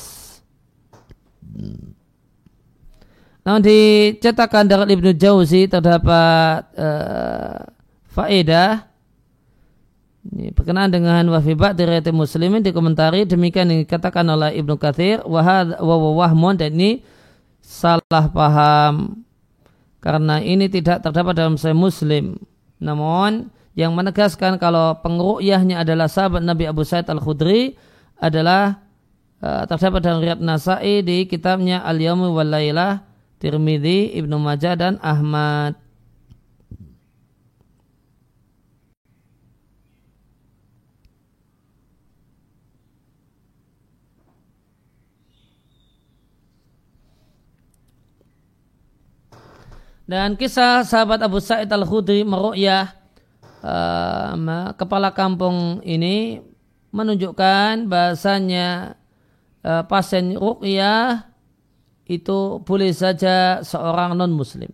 [3.43, 7.59] Namun di cetakan dari Ibnu Jauzi terdapat uh,
[8.07, 8.93] faedah
[10.23, 15.97] ini berkenaan dengan wafibat dari muslimin dikomentari demikian yang dikatakan oleh Ibnu Kathir wahad wa
[15.99, 17.03] wahmun dan ini
[17.59, 19.27] salah paham
[20.03, 22.35] karena ini tidak terdapat dalam saya muslim
[22.83, 27.79] Namun yang menegaskan kalau pengru'yahnya adalah sahabat Nabi Abu Sa'id Al-Khudri
[28.19, 28.83] adalah
[29.41, 33.07] uh, terdapat dalam riwayat Nasai di kitabnya Al-Yawmi wal Lailah,
[33.39, 35.79] Tirmidzi, Ibnu Majah dan Ahmad.
[50.03, 52.91] Dan kisah sahabat Abu Sa'id Al-Khudri meru'yah
[53.63, 56.43] uh, kepala kampung ini
[56.91, 58.99] menunjukkan bahasanya
[59.63, 61.31] uh, pasien ru'yah
[62.11, 64.69] itu boleh saja seorang non-muslim.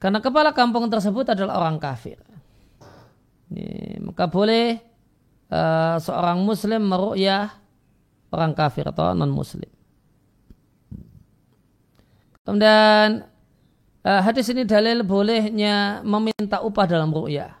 [0.00, 2.20] Karena kepala kampung tersebut adalah orang kafir.
[3.50, 4.78] Ini, maka boleh
[5.48, 7.50] uh, seorang muslim meru'yah
[8.30, 9.68] orang kafir atau non-muslim.
[12.46, 13.29] Kemudian
[14.04, 17.56] uh, hadis ini dalil bolehnya meminta upah dalam ru'yah.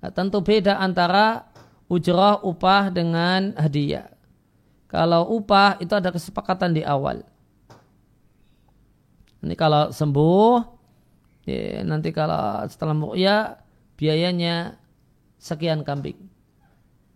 [0.00, 1.44] Nah, tentu beda antara
[1.90, 4.08] ujrah upah dengan hadiah.
[4.90, 7.22] Kalau upah itu ada kesepakatan di awal.
[9.40, 10.54] Ini kalau sembuh,
[11.48, 13.60] ya, nanti kalau setelah ru'yah
[13.96, 14.76] biayanya
[15.40, 16.16] sekian kambing.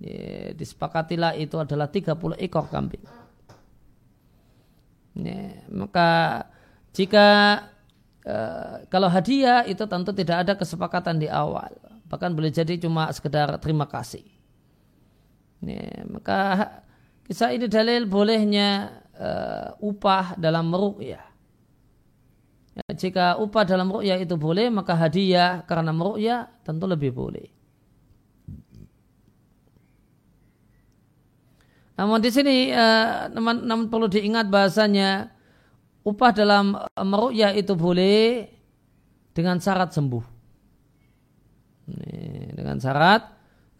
[0.00, 3.04] Ya, disepakatilah itu adalah 30 ekor kambing.
[5.14, 6.10] Ya, maka
[6.90, 7.58] jika
[8.24, 11.68] Eh, kalau hadiah itu tentu tidak ada kesepakatan di awal.
[12.08, 14.24] Bahkan boleh jadi cuma sekedar terima kasih.
[15.60, 16.72] Ini, maka
[17.28, 21.24] kisah ini dalil bolehnya uh, upah dalam meruqyah.
[22.74, 27.48] Ya, jika upah dalam ru'yah itu boleh, maka hadiah karena meruqyah tentu lebih boleh.
[31.94, 35.32] Namun di sini uh, namun, namun perlu diingat bahasanya
[36.04, 38.46] upah dalam eh, meru'yah itu boleh
[39.34, 40.24] dengan syarat sembuh.
[41.90, 43.22] Ini, dengan syarat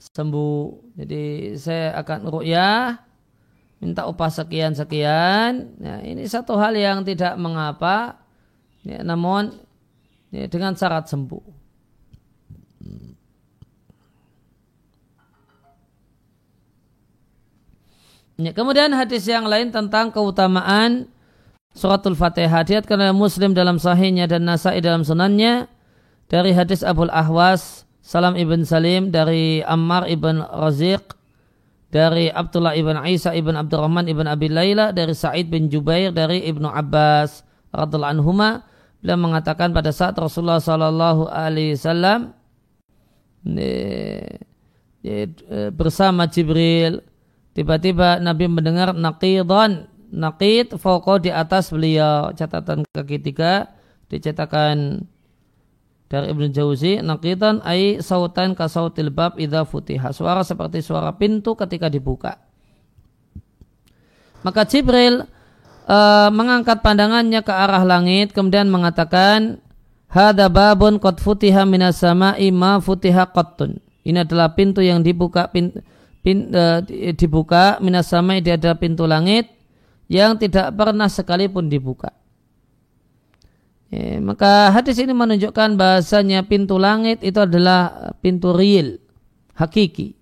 [0.00, 0.96] sembuh.
[0.98, 2.98] Jadi saya akan ru'yah
[3.84, 5.76] minta upah sekian sekian.
[5.78, 8.18] Nah, ini satu hal yang tidak mengapa.
[8.84, 9.52] Ya, namun
[10.32, 11.64] ya, dengan syarat sembuh.
[18.34, 21.06] Ya, kemudian hadis yang lain tentang keutamaan
[21.74, 22.62] suratul Fatihah.
[22.64, 25.68] Diatkan oleh Muslim dalam sahihnya dan Nasai dalam sunannya.
[26.30, 31.16] Dari hadis Abul Ahwas Salam ibn Salim dari Ammar ibn Raziq
[31.88, 36.68] dari Abdullah ibn Isa ibn Abdurrahman ibn Abi Layla dari Sa'id bin Jubair dari Ibnu
[36.68, 37.40] Abbas
[37.72, 38.68] radhiallahu anhuma.
[39.00, 42.36] Beliau mengatakan pada saat Rasulullah sallallahu alaihi wasallam
[45.72, 47.00] bersama Jibril
[47.56, 52.30] tiba-tiba Nabi mendengar naqidan Nakit foko di atas beliau.
[52.38, 53.74] Catatan kaki tiga
[54.06, 55.02] dicetakan
[56.06, 57.02] dari Ibnu Jauzi.
[57.02, 60.14] Nakitan ai sautan ka sautil bab idza futiha.
[60.14, 62.38] Suara seperti suara pintu ketika dibuka.
[64.46, 65.26] Maka Jibril
[65.90, 69.58] uh, mengangkat pandangannya ke arah langit kemudian mengatakan
[70.06, 73.82] hada babun qad futiha minas sama'i ma futiha qattun.
[74.04, 75.72] Ini adalah pintu yang dibuka pin,
[76.20, 76.84] pin, uh,
[77.16, 77.80] dibuka
[78.44, 79.48] dia adalah pintu langit
[80.08, 82.12] yang tidak pernah sekalipun dibuka.
[83.94, 88.98] Ya, maka hadis ini menunjukkan bahasanya pintu langit itu adalah pintu real,
[89.54, 90.18] hakiki.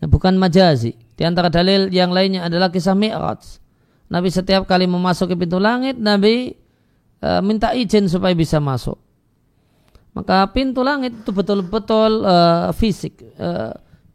[0.00, 0.96] Bukan majazi.
[1.14, 3.60] Di antara dalil yang lainnya adalah kisah Mi'raj.
[4.08, 6.56] Nabi setiap kali memasuki pintu langit, Nabi
[7.20, 8.96] e, minta izin supaya bisa masuk.
[10.16, 12.36] Maka pintu langit itu betul-betul e,
[12.74, 13.20] fisik.
[13.36, 13.48] E,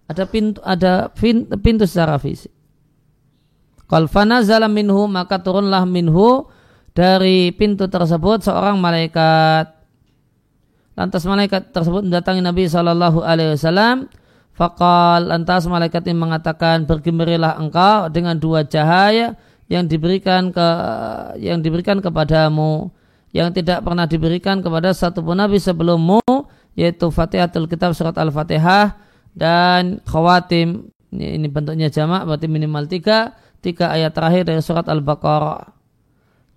[0.10, 1.14] ada pintu ada
[1.62, 2.52] pintu secara fisik.
[3.86, 6.50] Kalfana zalam minhu maka turunlah minhu
[6.96, 9.70] dari pintu tersebut seorang malaikat.
[10.96, 14.08] Lantas malaikat tersebut mendatangi Nabi Shallallahu Alaihi Wasallam.
[14.56, 19.36] Fakal lantas malaikat ini mengatakan bergembirilah engkau dengan dua cahaya
[19.68, 20.68] yang diberikan ke
[21.44, 22.88] yang diberikan kepadamu
[23.36, 26.24] yang tidak pernah diberikan kepada satu pun nabi sebelummu
[26.80, 28.96] yaitu Fatihatul Kitab surat Al-Fatihah
[29.36, 35.74] dan khawatim ini, ini bentuknya jamak berarti minimal tiga tiga ayat terakhir dari surat Al-Baqarah.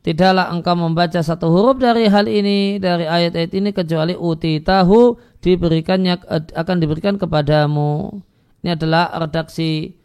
[0.05, 6.21] Tidaklah engkau membaca satu huruf dari hal ini, dari ayat-ayat ini kecuali uti tahu diberikannya
[6.53, 8.21] akan diberikan kepadamu.
[8.61, 9.97] Ini adalah redaksi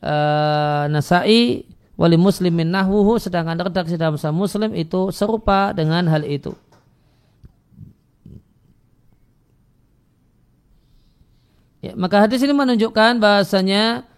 [0.00, 1.66] uh, Nasai
[1.98, 6.54] wali muslimin nahwuhu sedangkan redaksi dalam sahih muslim itu serupa dengan hal itu.
[11.82, 14.11] Ya, maka hadis ini menunjukkan bahasanya Ya,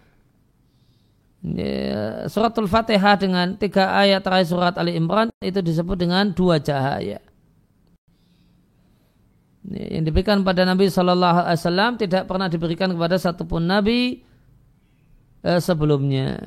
[2.25, 7.21] suratul Fatihah dengan tiga ayat terakhir surat Ali Imran itu disebut dengan dua cahaya.
[9.65, 14.21] yang diberikan pada Nabi Shallallahu Alaihi Wasallam tidak pernah diberikan kepada satupun Nabi
[15.41, 16.37] eh, sebelumnya.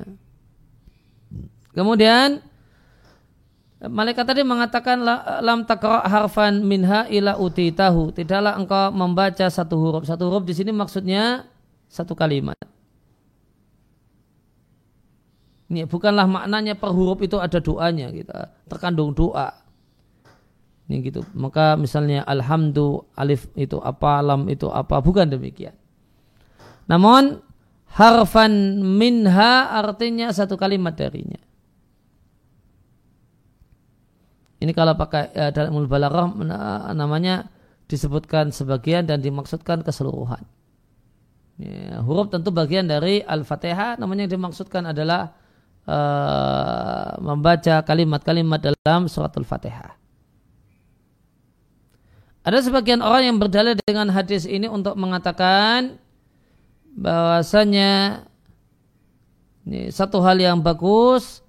[1.75, 2.39] Kemudian
[3.79, 4.99] Malaikat tadi mengatakan
[5.39, 8.11] lam takra harfan minha ila tahu.
[8.11, 10.03] Tidaklah engkau membaca satu huruf.
[10.03, 11.47] Satu huruf di sini maksudnya
[11.87, 12.59] satu kalimat.
[15.69, 19.53] Ini bukanlah maknanya per huruf itu ada doanya kita terkandung doa.
[20.89, 21.21] Ini gitu.
[21.37, 25.77] Maka misalnya alhamdu alif itu apa, lam itu apa, bukan demikian.
[26.89, 27.37] Namun
[27.93, 31.37] harfan minha artinya satu kalimat darinya.
[34.59, 36.33] Ini kalau pakai ya, dalam balaghah
[36.97, 37.47] namanya
[37.85, 40.41] disebutkan sebagian dan dimaksudkan keseluruhan.
[41.61, 45.38] Ya, huruf tentu bagian dari Al-Fatihah, namanya yang dimaksudkan adalah
[45.89, 49.97] uh, membaca kalimat-kalimat dalam surat Al-Fatihah.
[52.45, 55.99] Ada sebagian orang yang berdalil dengan hadis ini untuk mengatakan
[56.95, 58.23] bahwasanya
[59.67, 61.45] ini satu hal yang bagus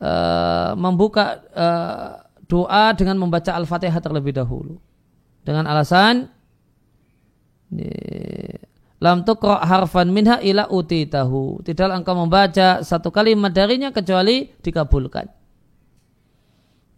[0.00, 4.80] uh, membuka uh, doa dengan membaca Al-Fatihah terlebih dahulu.
[5.40, 6.28] Dengan alasan
[9.00, 11.64] lam tuqra harfan minha ila utitahu.
[11.64, 15.26] Tidaklah engkau membaca satu kalimat darinya kecuali dikabulkan.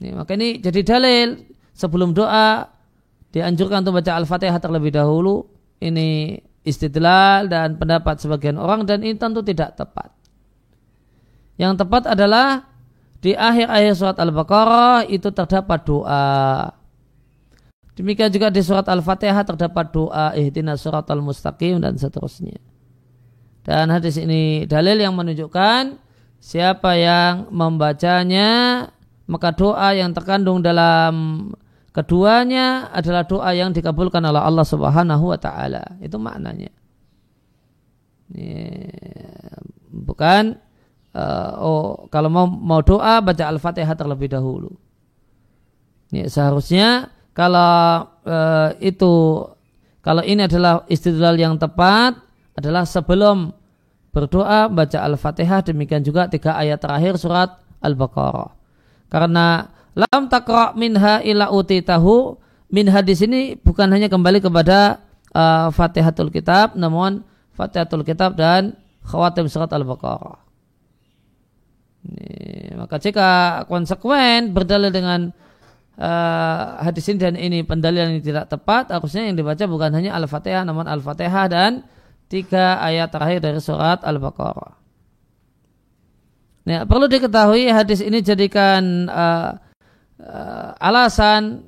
[0.02, 1.38] Ini, maka ini jadi dalil
[1.72, 2.66] sebelum doa
[3.30, 5.46] dianjurkan untuk baca Al-Fatihah terlebih dahulu.
[5.78, 10.10] Ini istidlal dan pendapat sebagian orang dan ini tentu tidak tepat.
[11.54, 12.66] Yang tepat adalah
[13.22, 16.74] di akhir ayat surat Al-Baqarah itu terdapat doa.
[17.92, 22.56] Demikian juga di surat Al-Fatihah terdapat doa ihdinas surat al-mustaqim dan seterusnya.
[23.62, 26.00] Dan hadis ini dalil yang menunjukkan
[26.42, 28.90] siapa yang membacanya
[29.28, 31.46] maka doa yang terkandung dalam
[31.94, 35.84] keduanya adalah doa yang dikabulkan oleh Allah Subhanahu wa taala.
[36.00, 36.72] Itu maknanya.
[39.92, 40.56] Bukan
[41.12, 44.72] uh, oh kalau mau mau doa baca al-fatihah terlebih dahulu.
[46.12, 49.44] Ya, seharusnya kalau uh, itu
[50.04, 52.18] kalau ini adalah istidlal yang tepat
[52.58, 53.52] adalah sebelum
[54.12, 58.52] berdoa baca al-fatihah demikian juga tiga ayat terakhir surat al-baqarah.
[59.08, 62.36] Karena lam takra minha ila tahu
[62.72, 65.00] minha di sini bukan hanya kembali kepada
[65.32, 70.40] uh, Fatihatul Kitab namun Fatihatul Kitab dan khawatim surat Al-Baqarah.
[72.82, 75.30] Maka jika konsekuen berdalil dengan
[75.98, 80.62] uh, hadis ini dan ini pendalilan yang tidak tepat, harusnya yang dibaca bukan hanya Al-Fatihah
[80.64, 81.84] namun Al-Fatihah dan
[82.28, 84.72] tiga ayat terakhir dari surat Al-Baqarah.
[86.62, 89.58] Nah, perlu diketahui hadis ini jadikan uh,
[90.22, 91.66] uh, alasan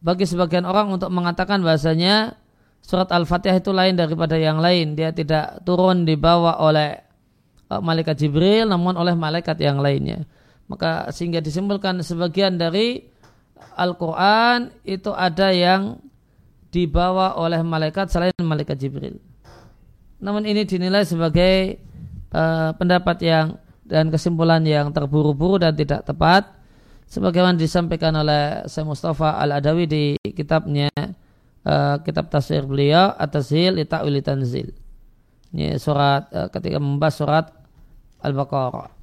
[0.00, 2.40] bagi sebagian orang untuk mengatakan bahasanya
[2.80, 4.96] surat Al-Fatihah itu lain daripada yang lain.
[4.96, 7.10] Dia tidak turun dibawa oleh
[7.70, 10.26] Eh, malaikat Jibril namun oleh malaikat yang lainnya.
[10.66, 12.98] Maka sehingga disimpulkan sebagian dari
[13.76, 15.98] Al-Quran itu ada yang
[16.70, 19.18] dibawa oleh malaikat selain malaikat Jibril.
[20.20, 21.80] Namun ini dinilai sebagai
[22.30, 23.46] uh, pendapat yang
[23.90, 26.46] dan kesimpulan yang terburu-buru dan tidak tepat
[27.10, 30.92] sebagaimana disampaikan oleh Syekh Mustafa Al-Adawi di kitabnya
[31.66, 34.70] uh, kitab tafsir beliau At-Tazhil Lita'wil Tanzil.
[35.50, 37.46] Ini surat uh, ketika membahas surat
[38.22, 38.99] Al-Baqarah.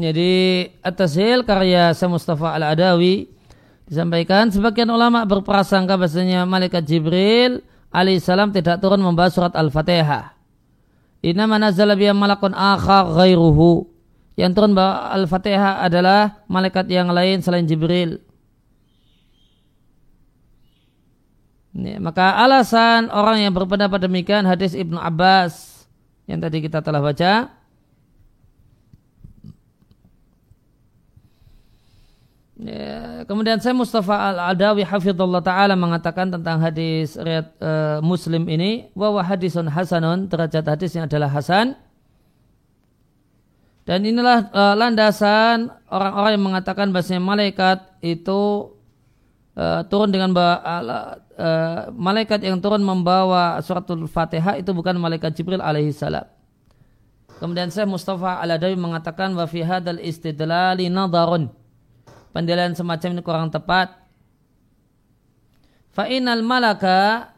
[0.00, 0.32] Jadi
[0.80, 3.28] At-Tashil karya Syekh Mustafa Al-Adawi
[3.84, 7.60] disampaikan sebagian ulama berprasangka bahasanya malaikat Jibril
[7.92, 10.32] alaihissalam tidak turun membahas surat Al-Fatihah.
[11.20, 13.84] Inna manazala biya malakun akhar ghairuhu.
[14.40, 18.24] Yang turun bahwa Al-Fatihah adalah malaikat yang lain selain Jibril.
[21.76, 25.86] Ini, maka alasan orang yang berpendapat demikian hadis Ibnu Abbas
[26.26, 27.59] yang tadi kita telah baca
[32.60, 39.24] Ya, kemudian saya Mustafa Al-Adawi hafizullah taala mengatakan tentang hadis riat uh, Muslim ini bahwa
[39.24, 41.72] hadisun hasanun derajat hadisnya adalah hasan.
[43.88, 48.76] Dan inilah uh, landasan orang-orang yang mengatakan bahasanya malaikat itu
[49.56, 55.64] uh, turun dengan uh, uh, malaikat yang turun membawa suratul Fatihah itu bukan malaikat Jibril
[55.64, 56.28] alaihi salam.
[57.40, 61.59] Kemudian saya Mustafa Al-Adawi mengatakan wa fi hadal istidlali nadarun
[62.30, 63.94] Pendalilan semacam ini kurang tepat.
[65.90, 67.34] Fa'inal malaka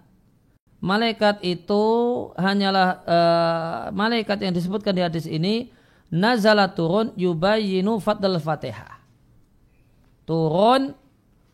[0.84, 1.84] malaikat itu
[2.36, 5.72] hanyalah uh, malaikat yang disebutkan di hadis ini
[6.12, 9.00] nazala turun yubayinu fadl fatihah.
[10.28, 10.92] Turun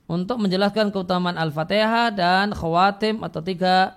[0.08, 3.94] untuk menjelaskan keutamaan Al-Fatihah dan khawatim atau tiga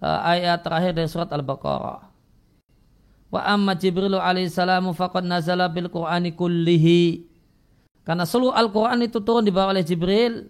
[0.00, 2.08] uh, ayat terakhir dari surat Al-Baqarah.
[3.30, 7.29] Wa amma Jibril alaihissalamu faqad nazala bil Qur'ani kullihi.
[8.02, 10.48] Karena seluruh Al-Quran itu turun dibawa oleh Jibril.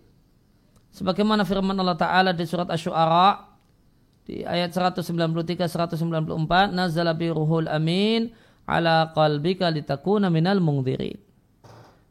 [0.91, 3.51] Sebagaimana firman Allah Ta'ala di surat Ash-Shu'ara.
[4.27, 6.71] Di ayat 193-194.
[6.71, 8.31] Nazala bi ruhul amin
[8.71, 11.19] ala qalbika litakuna minal mungdirin.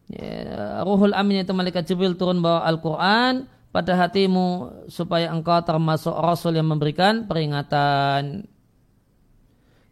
[0.09, 6.57] Ya, ruhul amin itu malaikat Jibril turun bawa Al-Quran pada hatimu supaya engkau termasuk Rasul
[6.57, 8.49] yang memberikan peringatan.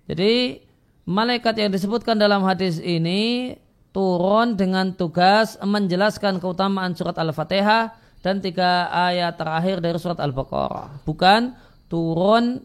[0.09, 0.65] Jadi
[1.05, 3.53] malaikat yang disebutkan dalam hadis ini
[3.97, 11.01] turun dengan tugas menjelaskan keutamaan surat Al-Fatihah dan tiga ayat terakhir dari surat Al-Baqarah.
[11.01, 11.57] Bukan
[11.89, 12.61] turun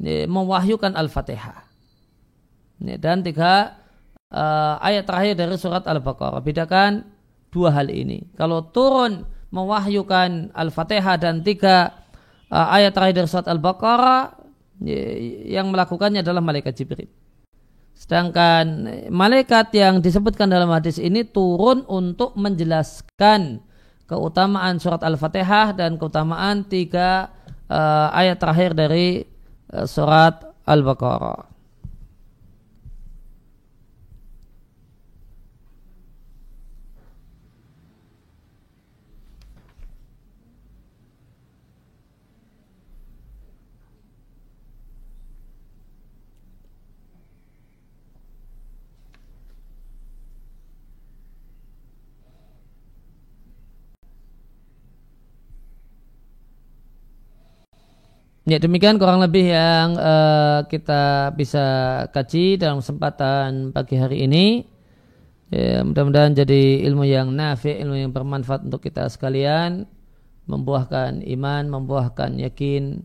[0.00, 1.68] mewahyukan Al-Fatihah.
[2.80, 3.76] Dan tiga
[4.32, 6.40] uh, ayat terakhir dari surat Al-Baqarah.
[6.40, 7.12] Bedakan
[7.52, 8.24] dua hal ini.
[8.32, 11.92] Kalau turun mewahyukan Al-Fatihah dan tiga
[12.48, 14.40] uh, ayat terakhir dari surat Al-Baqarah,
[15.44, 17.06] yang melakukannya adalah malaikat Jibril.
[17.94, 23.62] Sedangkan malaikat yang disebutkan dalam hadis ini turun untuk menjelaskan
[24.04, 27.32] keutamaan surat Al-Fatihah dan keutamaan tiga
[27.70, 29.24] uh, ayat terakhir dari
[29.72, 31.53] uh, surat Al-Baqarah.
[58.44, 61.64] Ya demikian kurang lebih yang uh, kita bisa
[62.12, 64.68] kaji dalam kesempatan pagi hari ini.
[65.48, 69.88] Ya, mudah-mudahan jadi ilmu yang nafi, ilmu yang bermanfaat untuk kita sekalian,
[70.44, 73.00] membuahkan iman, membuahkan yakin,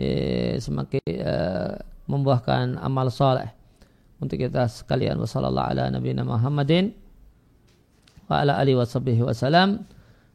[0.00, 1.76] ya, semakin uh,
[2.08, 3.52] membuahkan amal soleh
[4.16, 5.20] untuk kita sekalian.
[5.20, 6.96] Wassalamualaikum ala nabiyina Muhammadin
[8.32, 9.36] wa ala alihi wa sahbihi wa.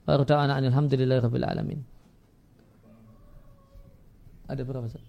[0.05, 1.94] Wa alhamdulillahi rabbil alamin.
[4.45, 5.01] Ada berapa Ustaz?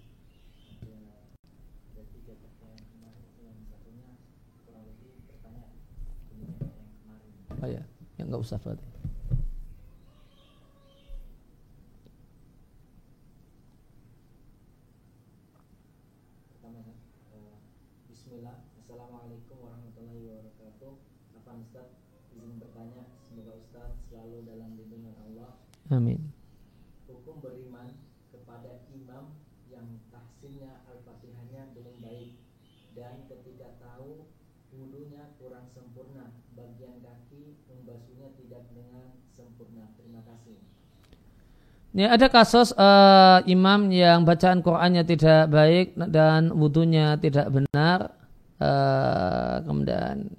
[7.57, 7.81] Oh ya,
[8.17, 8.85] yang enggak usah berarti.
[18.09, 20.93] Bismillah, Assalamualaikum warahmatullahi wabarakatuh.
[21.37, 21.87] Apa Ustaz
[22.33, 25.61] izin bertanya, semoga Ustaz selalu dalam lindungan Allah.
[25.89, 26.36] Amin.
[41.97, 48.13] Ya, ada kasus uh, imam yang bacaan Qur'annya tidak baik dan wudhunya tidak benar.
[48.61, 50.29] Uh, kemudian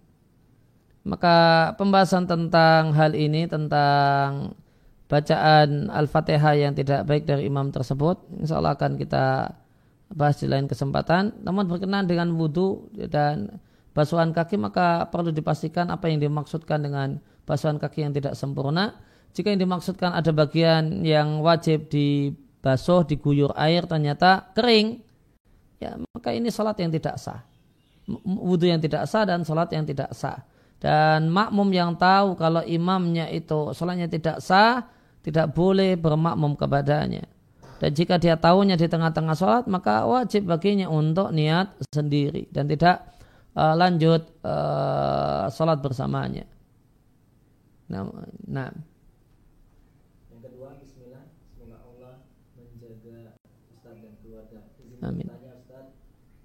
[1.03, 4.55] maka pembahasan tentang hal ini tentang
[5.11, 9.51] bacaan Al-Fatihah yang tidak baik dari imam tersebut insya Allah akan kita
[10.15, 11.43] bahas di lain kesempatan.
[11.43, 13.59] Namun berkenaan dengan wudhu dan
[13.99, 17.19] basuhan kaki maka perlu dipastikan apa yang dimaksudkan dengan
[17.51, 19.08] basuhan kaki yang tidak sempurna
[19.39, 24.99] jika yang dimaksudkan ada bagian yang wajib dibasuh, diguyur air ternyata kering,
[25.78, 27.47] ya maka ini sholat yang tidak sah.
[28.26, 30.43] Wudhu yang tidak sah dan sholat yang tidak sah.
[30.82, 34.91] Dan makmum yang tahu kalau imamnya itu sholatnya tidak sah,
[35.22, 37.22] tidak boleh bermakmum kepadanya.
[37.78, 43.07] Dan jika dia tahunya di tengah-tengah sholat, maka wajib baginya untuk niat sendiri dan tidak
[43.55, 46.43] uh, lanjut uh, sholat bersamanya.
[47.86, 48.03] Nah,
[48.51, 48.74] nah.
[54.99, 55.31] Amin.
[55.31, 55.95] Ustaz,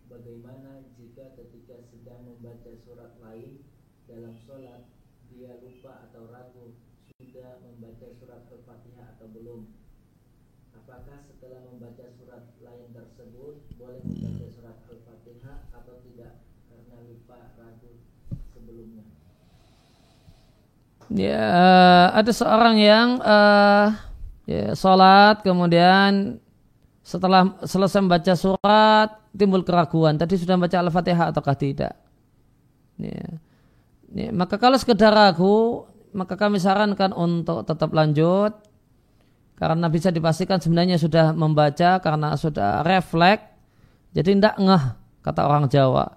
[0.05, 3.65] bagaimana jika ketika sedang membaca surat lain
[4.05, 4.86] dalam sholat
[5.34, 6.77] dia lupa atau ragu
[7.17, 9.73] sudah membaca surat Al-Fatihah atau belum?
[10.77, 17.93] Apakah setelah membaca surat lain tersebut boleh membaca surat Al-Fatihah atau tidak karena lupa ragu
[18.53, 19.05] sebelumnya?
[21.09, 21.49] Ya,
[22.13, 23.97] ada seorang yang uh,
[24.45, 26.42] ya, sholat kemudian
[27.03, 30.15] setelah selesai membaca surat timbul keraguan.
[30.15, 31.93] Tadi sudah membaca al-fatihah ataukah tidak?
[32.95, 33.43] Ya.
[34.13, 38.55] Ya, maka kalau sekedar ragu maka kami sarankan untuk tetap lanjut.
[39.53, 43.51] Karena bisa dipastikan sebenarnya sudah membaca karena sudah refleks.
[44.15, 44.83] Jadi tidak ngeh
[45.21, 46.07] kata orang Jawa.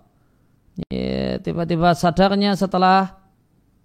[0.92, 3.16] Ya, tiba-tiba sadarnya setelah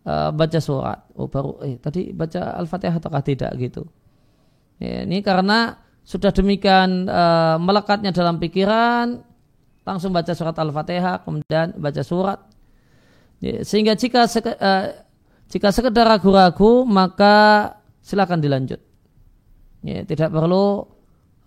[0.04, 1.08] uh, baca surat.
[1.16, 3.88] Oh baru eh tadi baca al-fatihah ataukah tidak gitu.
[4.82, 9.22] Ya, ini karena sudah demikian uh, melekatnya dalam pikiran
[9.86, 12.42] langsung baca surat al-fatihah kemudian baca surat
[13.42, 14.86] sehingga jika uh,
[15.50, 17.68] jika sekedar ragu-ragu maka
[18.00, 18.80] silakan dilanjut.
[19.82, 20.86] Tidak perlu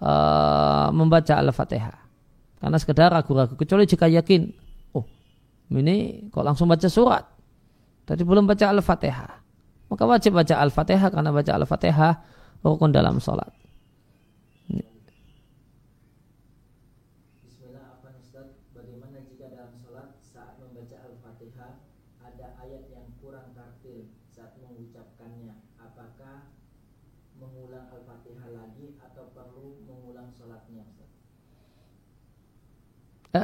[0.03, 1.97] uh, membaca al-fatihah
[2.59, 4.51] karena sekedar ragu-ragu kecuali jika yakin
[4.99, 5.07] oh
[5.71, 7.23] ini kok langsung baca surat
[8.03, 9.33] tadi belum baca al-fatihah
[9.87, 12.13] maka wajib baca al-fatihah karena baca al-fatihah
[12.65, 13.64] rukun dalam sholat.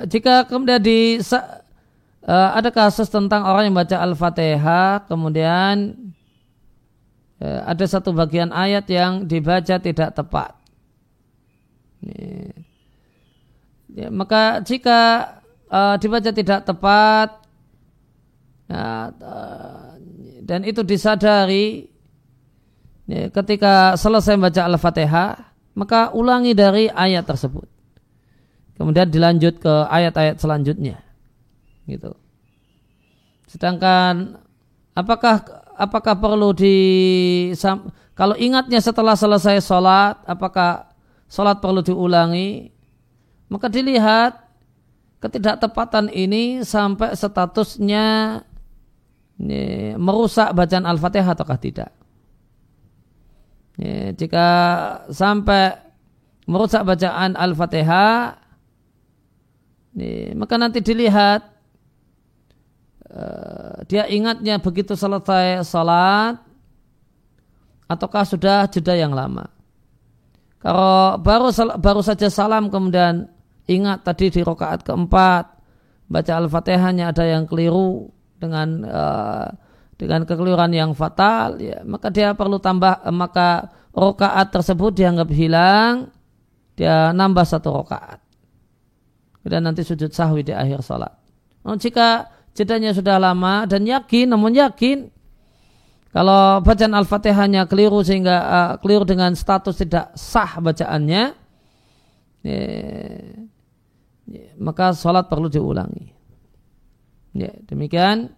[0.07, 5.99] Jika kemudian di uh, ada kasus tentang orang yang baca Al-Fatihah kemudian
[7.43, 10.55] uh, ada satu bagian ayat yang dibaca tidak tepat.
[13.91, 15.01] Ya, maka jika
[15.67, 17.29] uh, dibaca tidak tepat
[18.71, 19.07] uh,
[20.47, 21.91] dan itu disadari
[23.11, 25.31] ya, ketika selesai membaca Al-Fatihah
[25.75, 27.80] maka ulangi dari ayat tersebut
[28.81, 31.05] kemudian dilanjut ke ayat-ayat selanjutnya.
[31.85, 32.17] Gitu.
[33.45, 34.41] Sedangkan
[34.97, 35.45] apakah
[35.77, 36.77] apakah perlu di
[38.17, 40.89] kalau ingatnya setelah selesai sholat apakah
[41.29, 42.73] sholat perlu diulangi?
[43.53, 44.49] Maka dilihat
[45.21, 48.41] ketidaktepatan ini sampai statusnya
[49.37, 51.91] ini, merusak bacaan al-fatihah ataukah tidak?
[53.77, 54.49] Ini, jika
[55.13, 55.77] sampai
[56.49, 58.40] merusak bacaan al-fatihah
[59.97, 61.43] ini, maka nanti dilihat
[63.11, 66.39] uh, dia ingatnya begitu selesai salat
[67.91, 69.51] ataukah sudah jeda yang lama.
[70.61, 73.27] Kalau baru baru saja salam kemudian
[73.67, 75.45] ingat tadi di rokaat keempat
[76.11, 79.49] baca al-fatihahnya ada yang keliru dengan uh,
[79.97, 86.13] dengan kekeliruan yang fatal ya maka dia perlu tambah maka rokaat tersebut dianggap hilang
[86.77, 88.20] dia nambah satu rokaat
[89.45, 91.13] dan nanti sujud sahwi di akhir sholat.
[91.65, 95.09] Namun jika jedanya sudah lama dan yakin, namun yakin
[96.11, 101.39] kalau bacaan Al-Fatihahnya keliru sehingga uh, keliru dengan status tidak sah bacaannya,
[102.43, 102.59] ya,
[104.27, 106.11] ya, maka sholat perlu diulangi.
[107.31, 108.35] Ya, demikian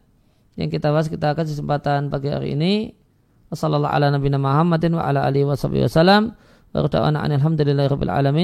[0.60, 2.92] yang kita bahas kita akan kesempatan pagi hari ini.
[3.48, 5.48] Wassalamualaikum warahmatullahi wabarakatuh.
[5.48, 5.56] Wa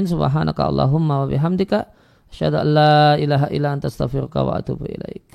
[0.09, 1.37] Subhanaka Allahumma wa.
[2.33, 5.27] Asyhadu an la ilaha illa anta astaghfiruka wa atubu ilaik.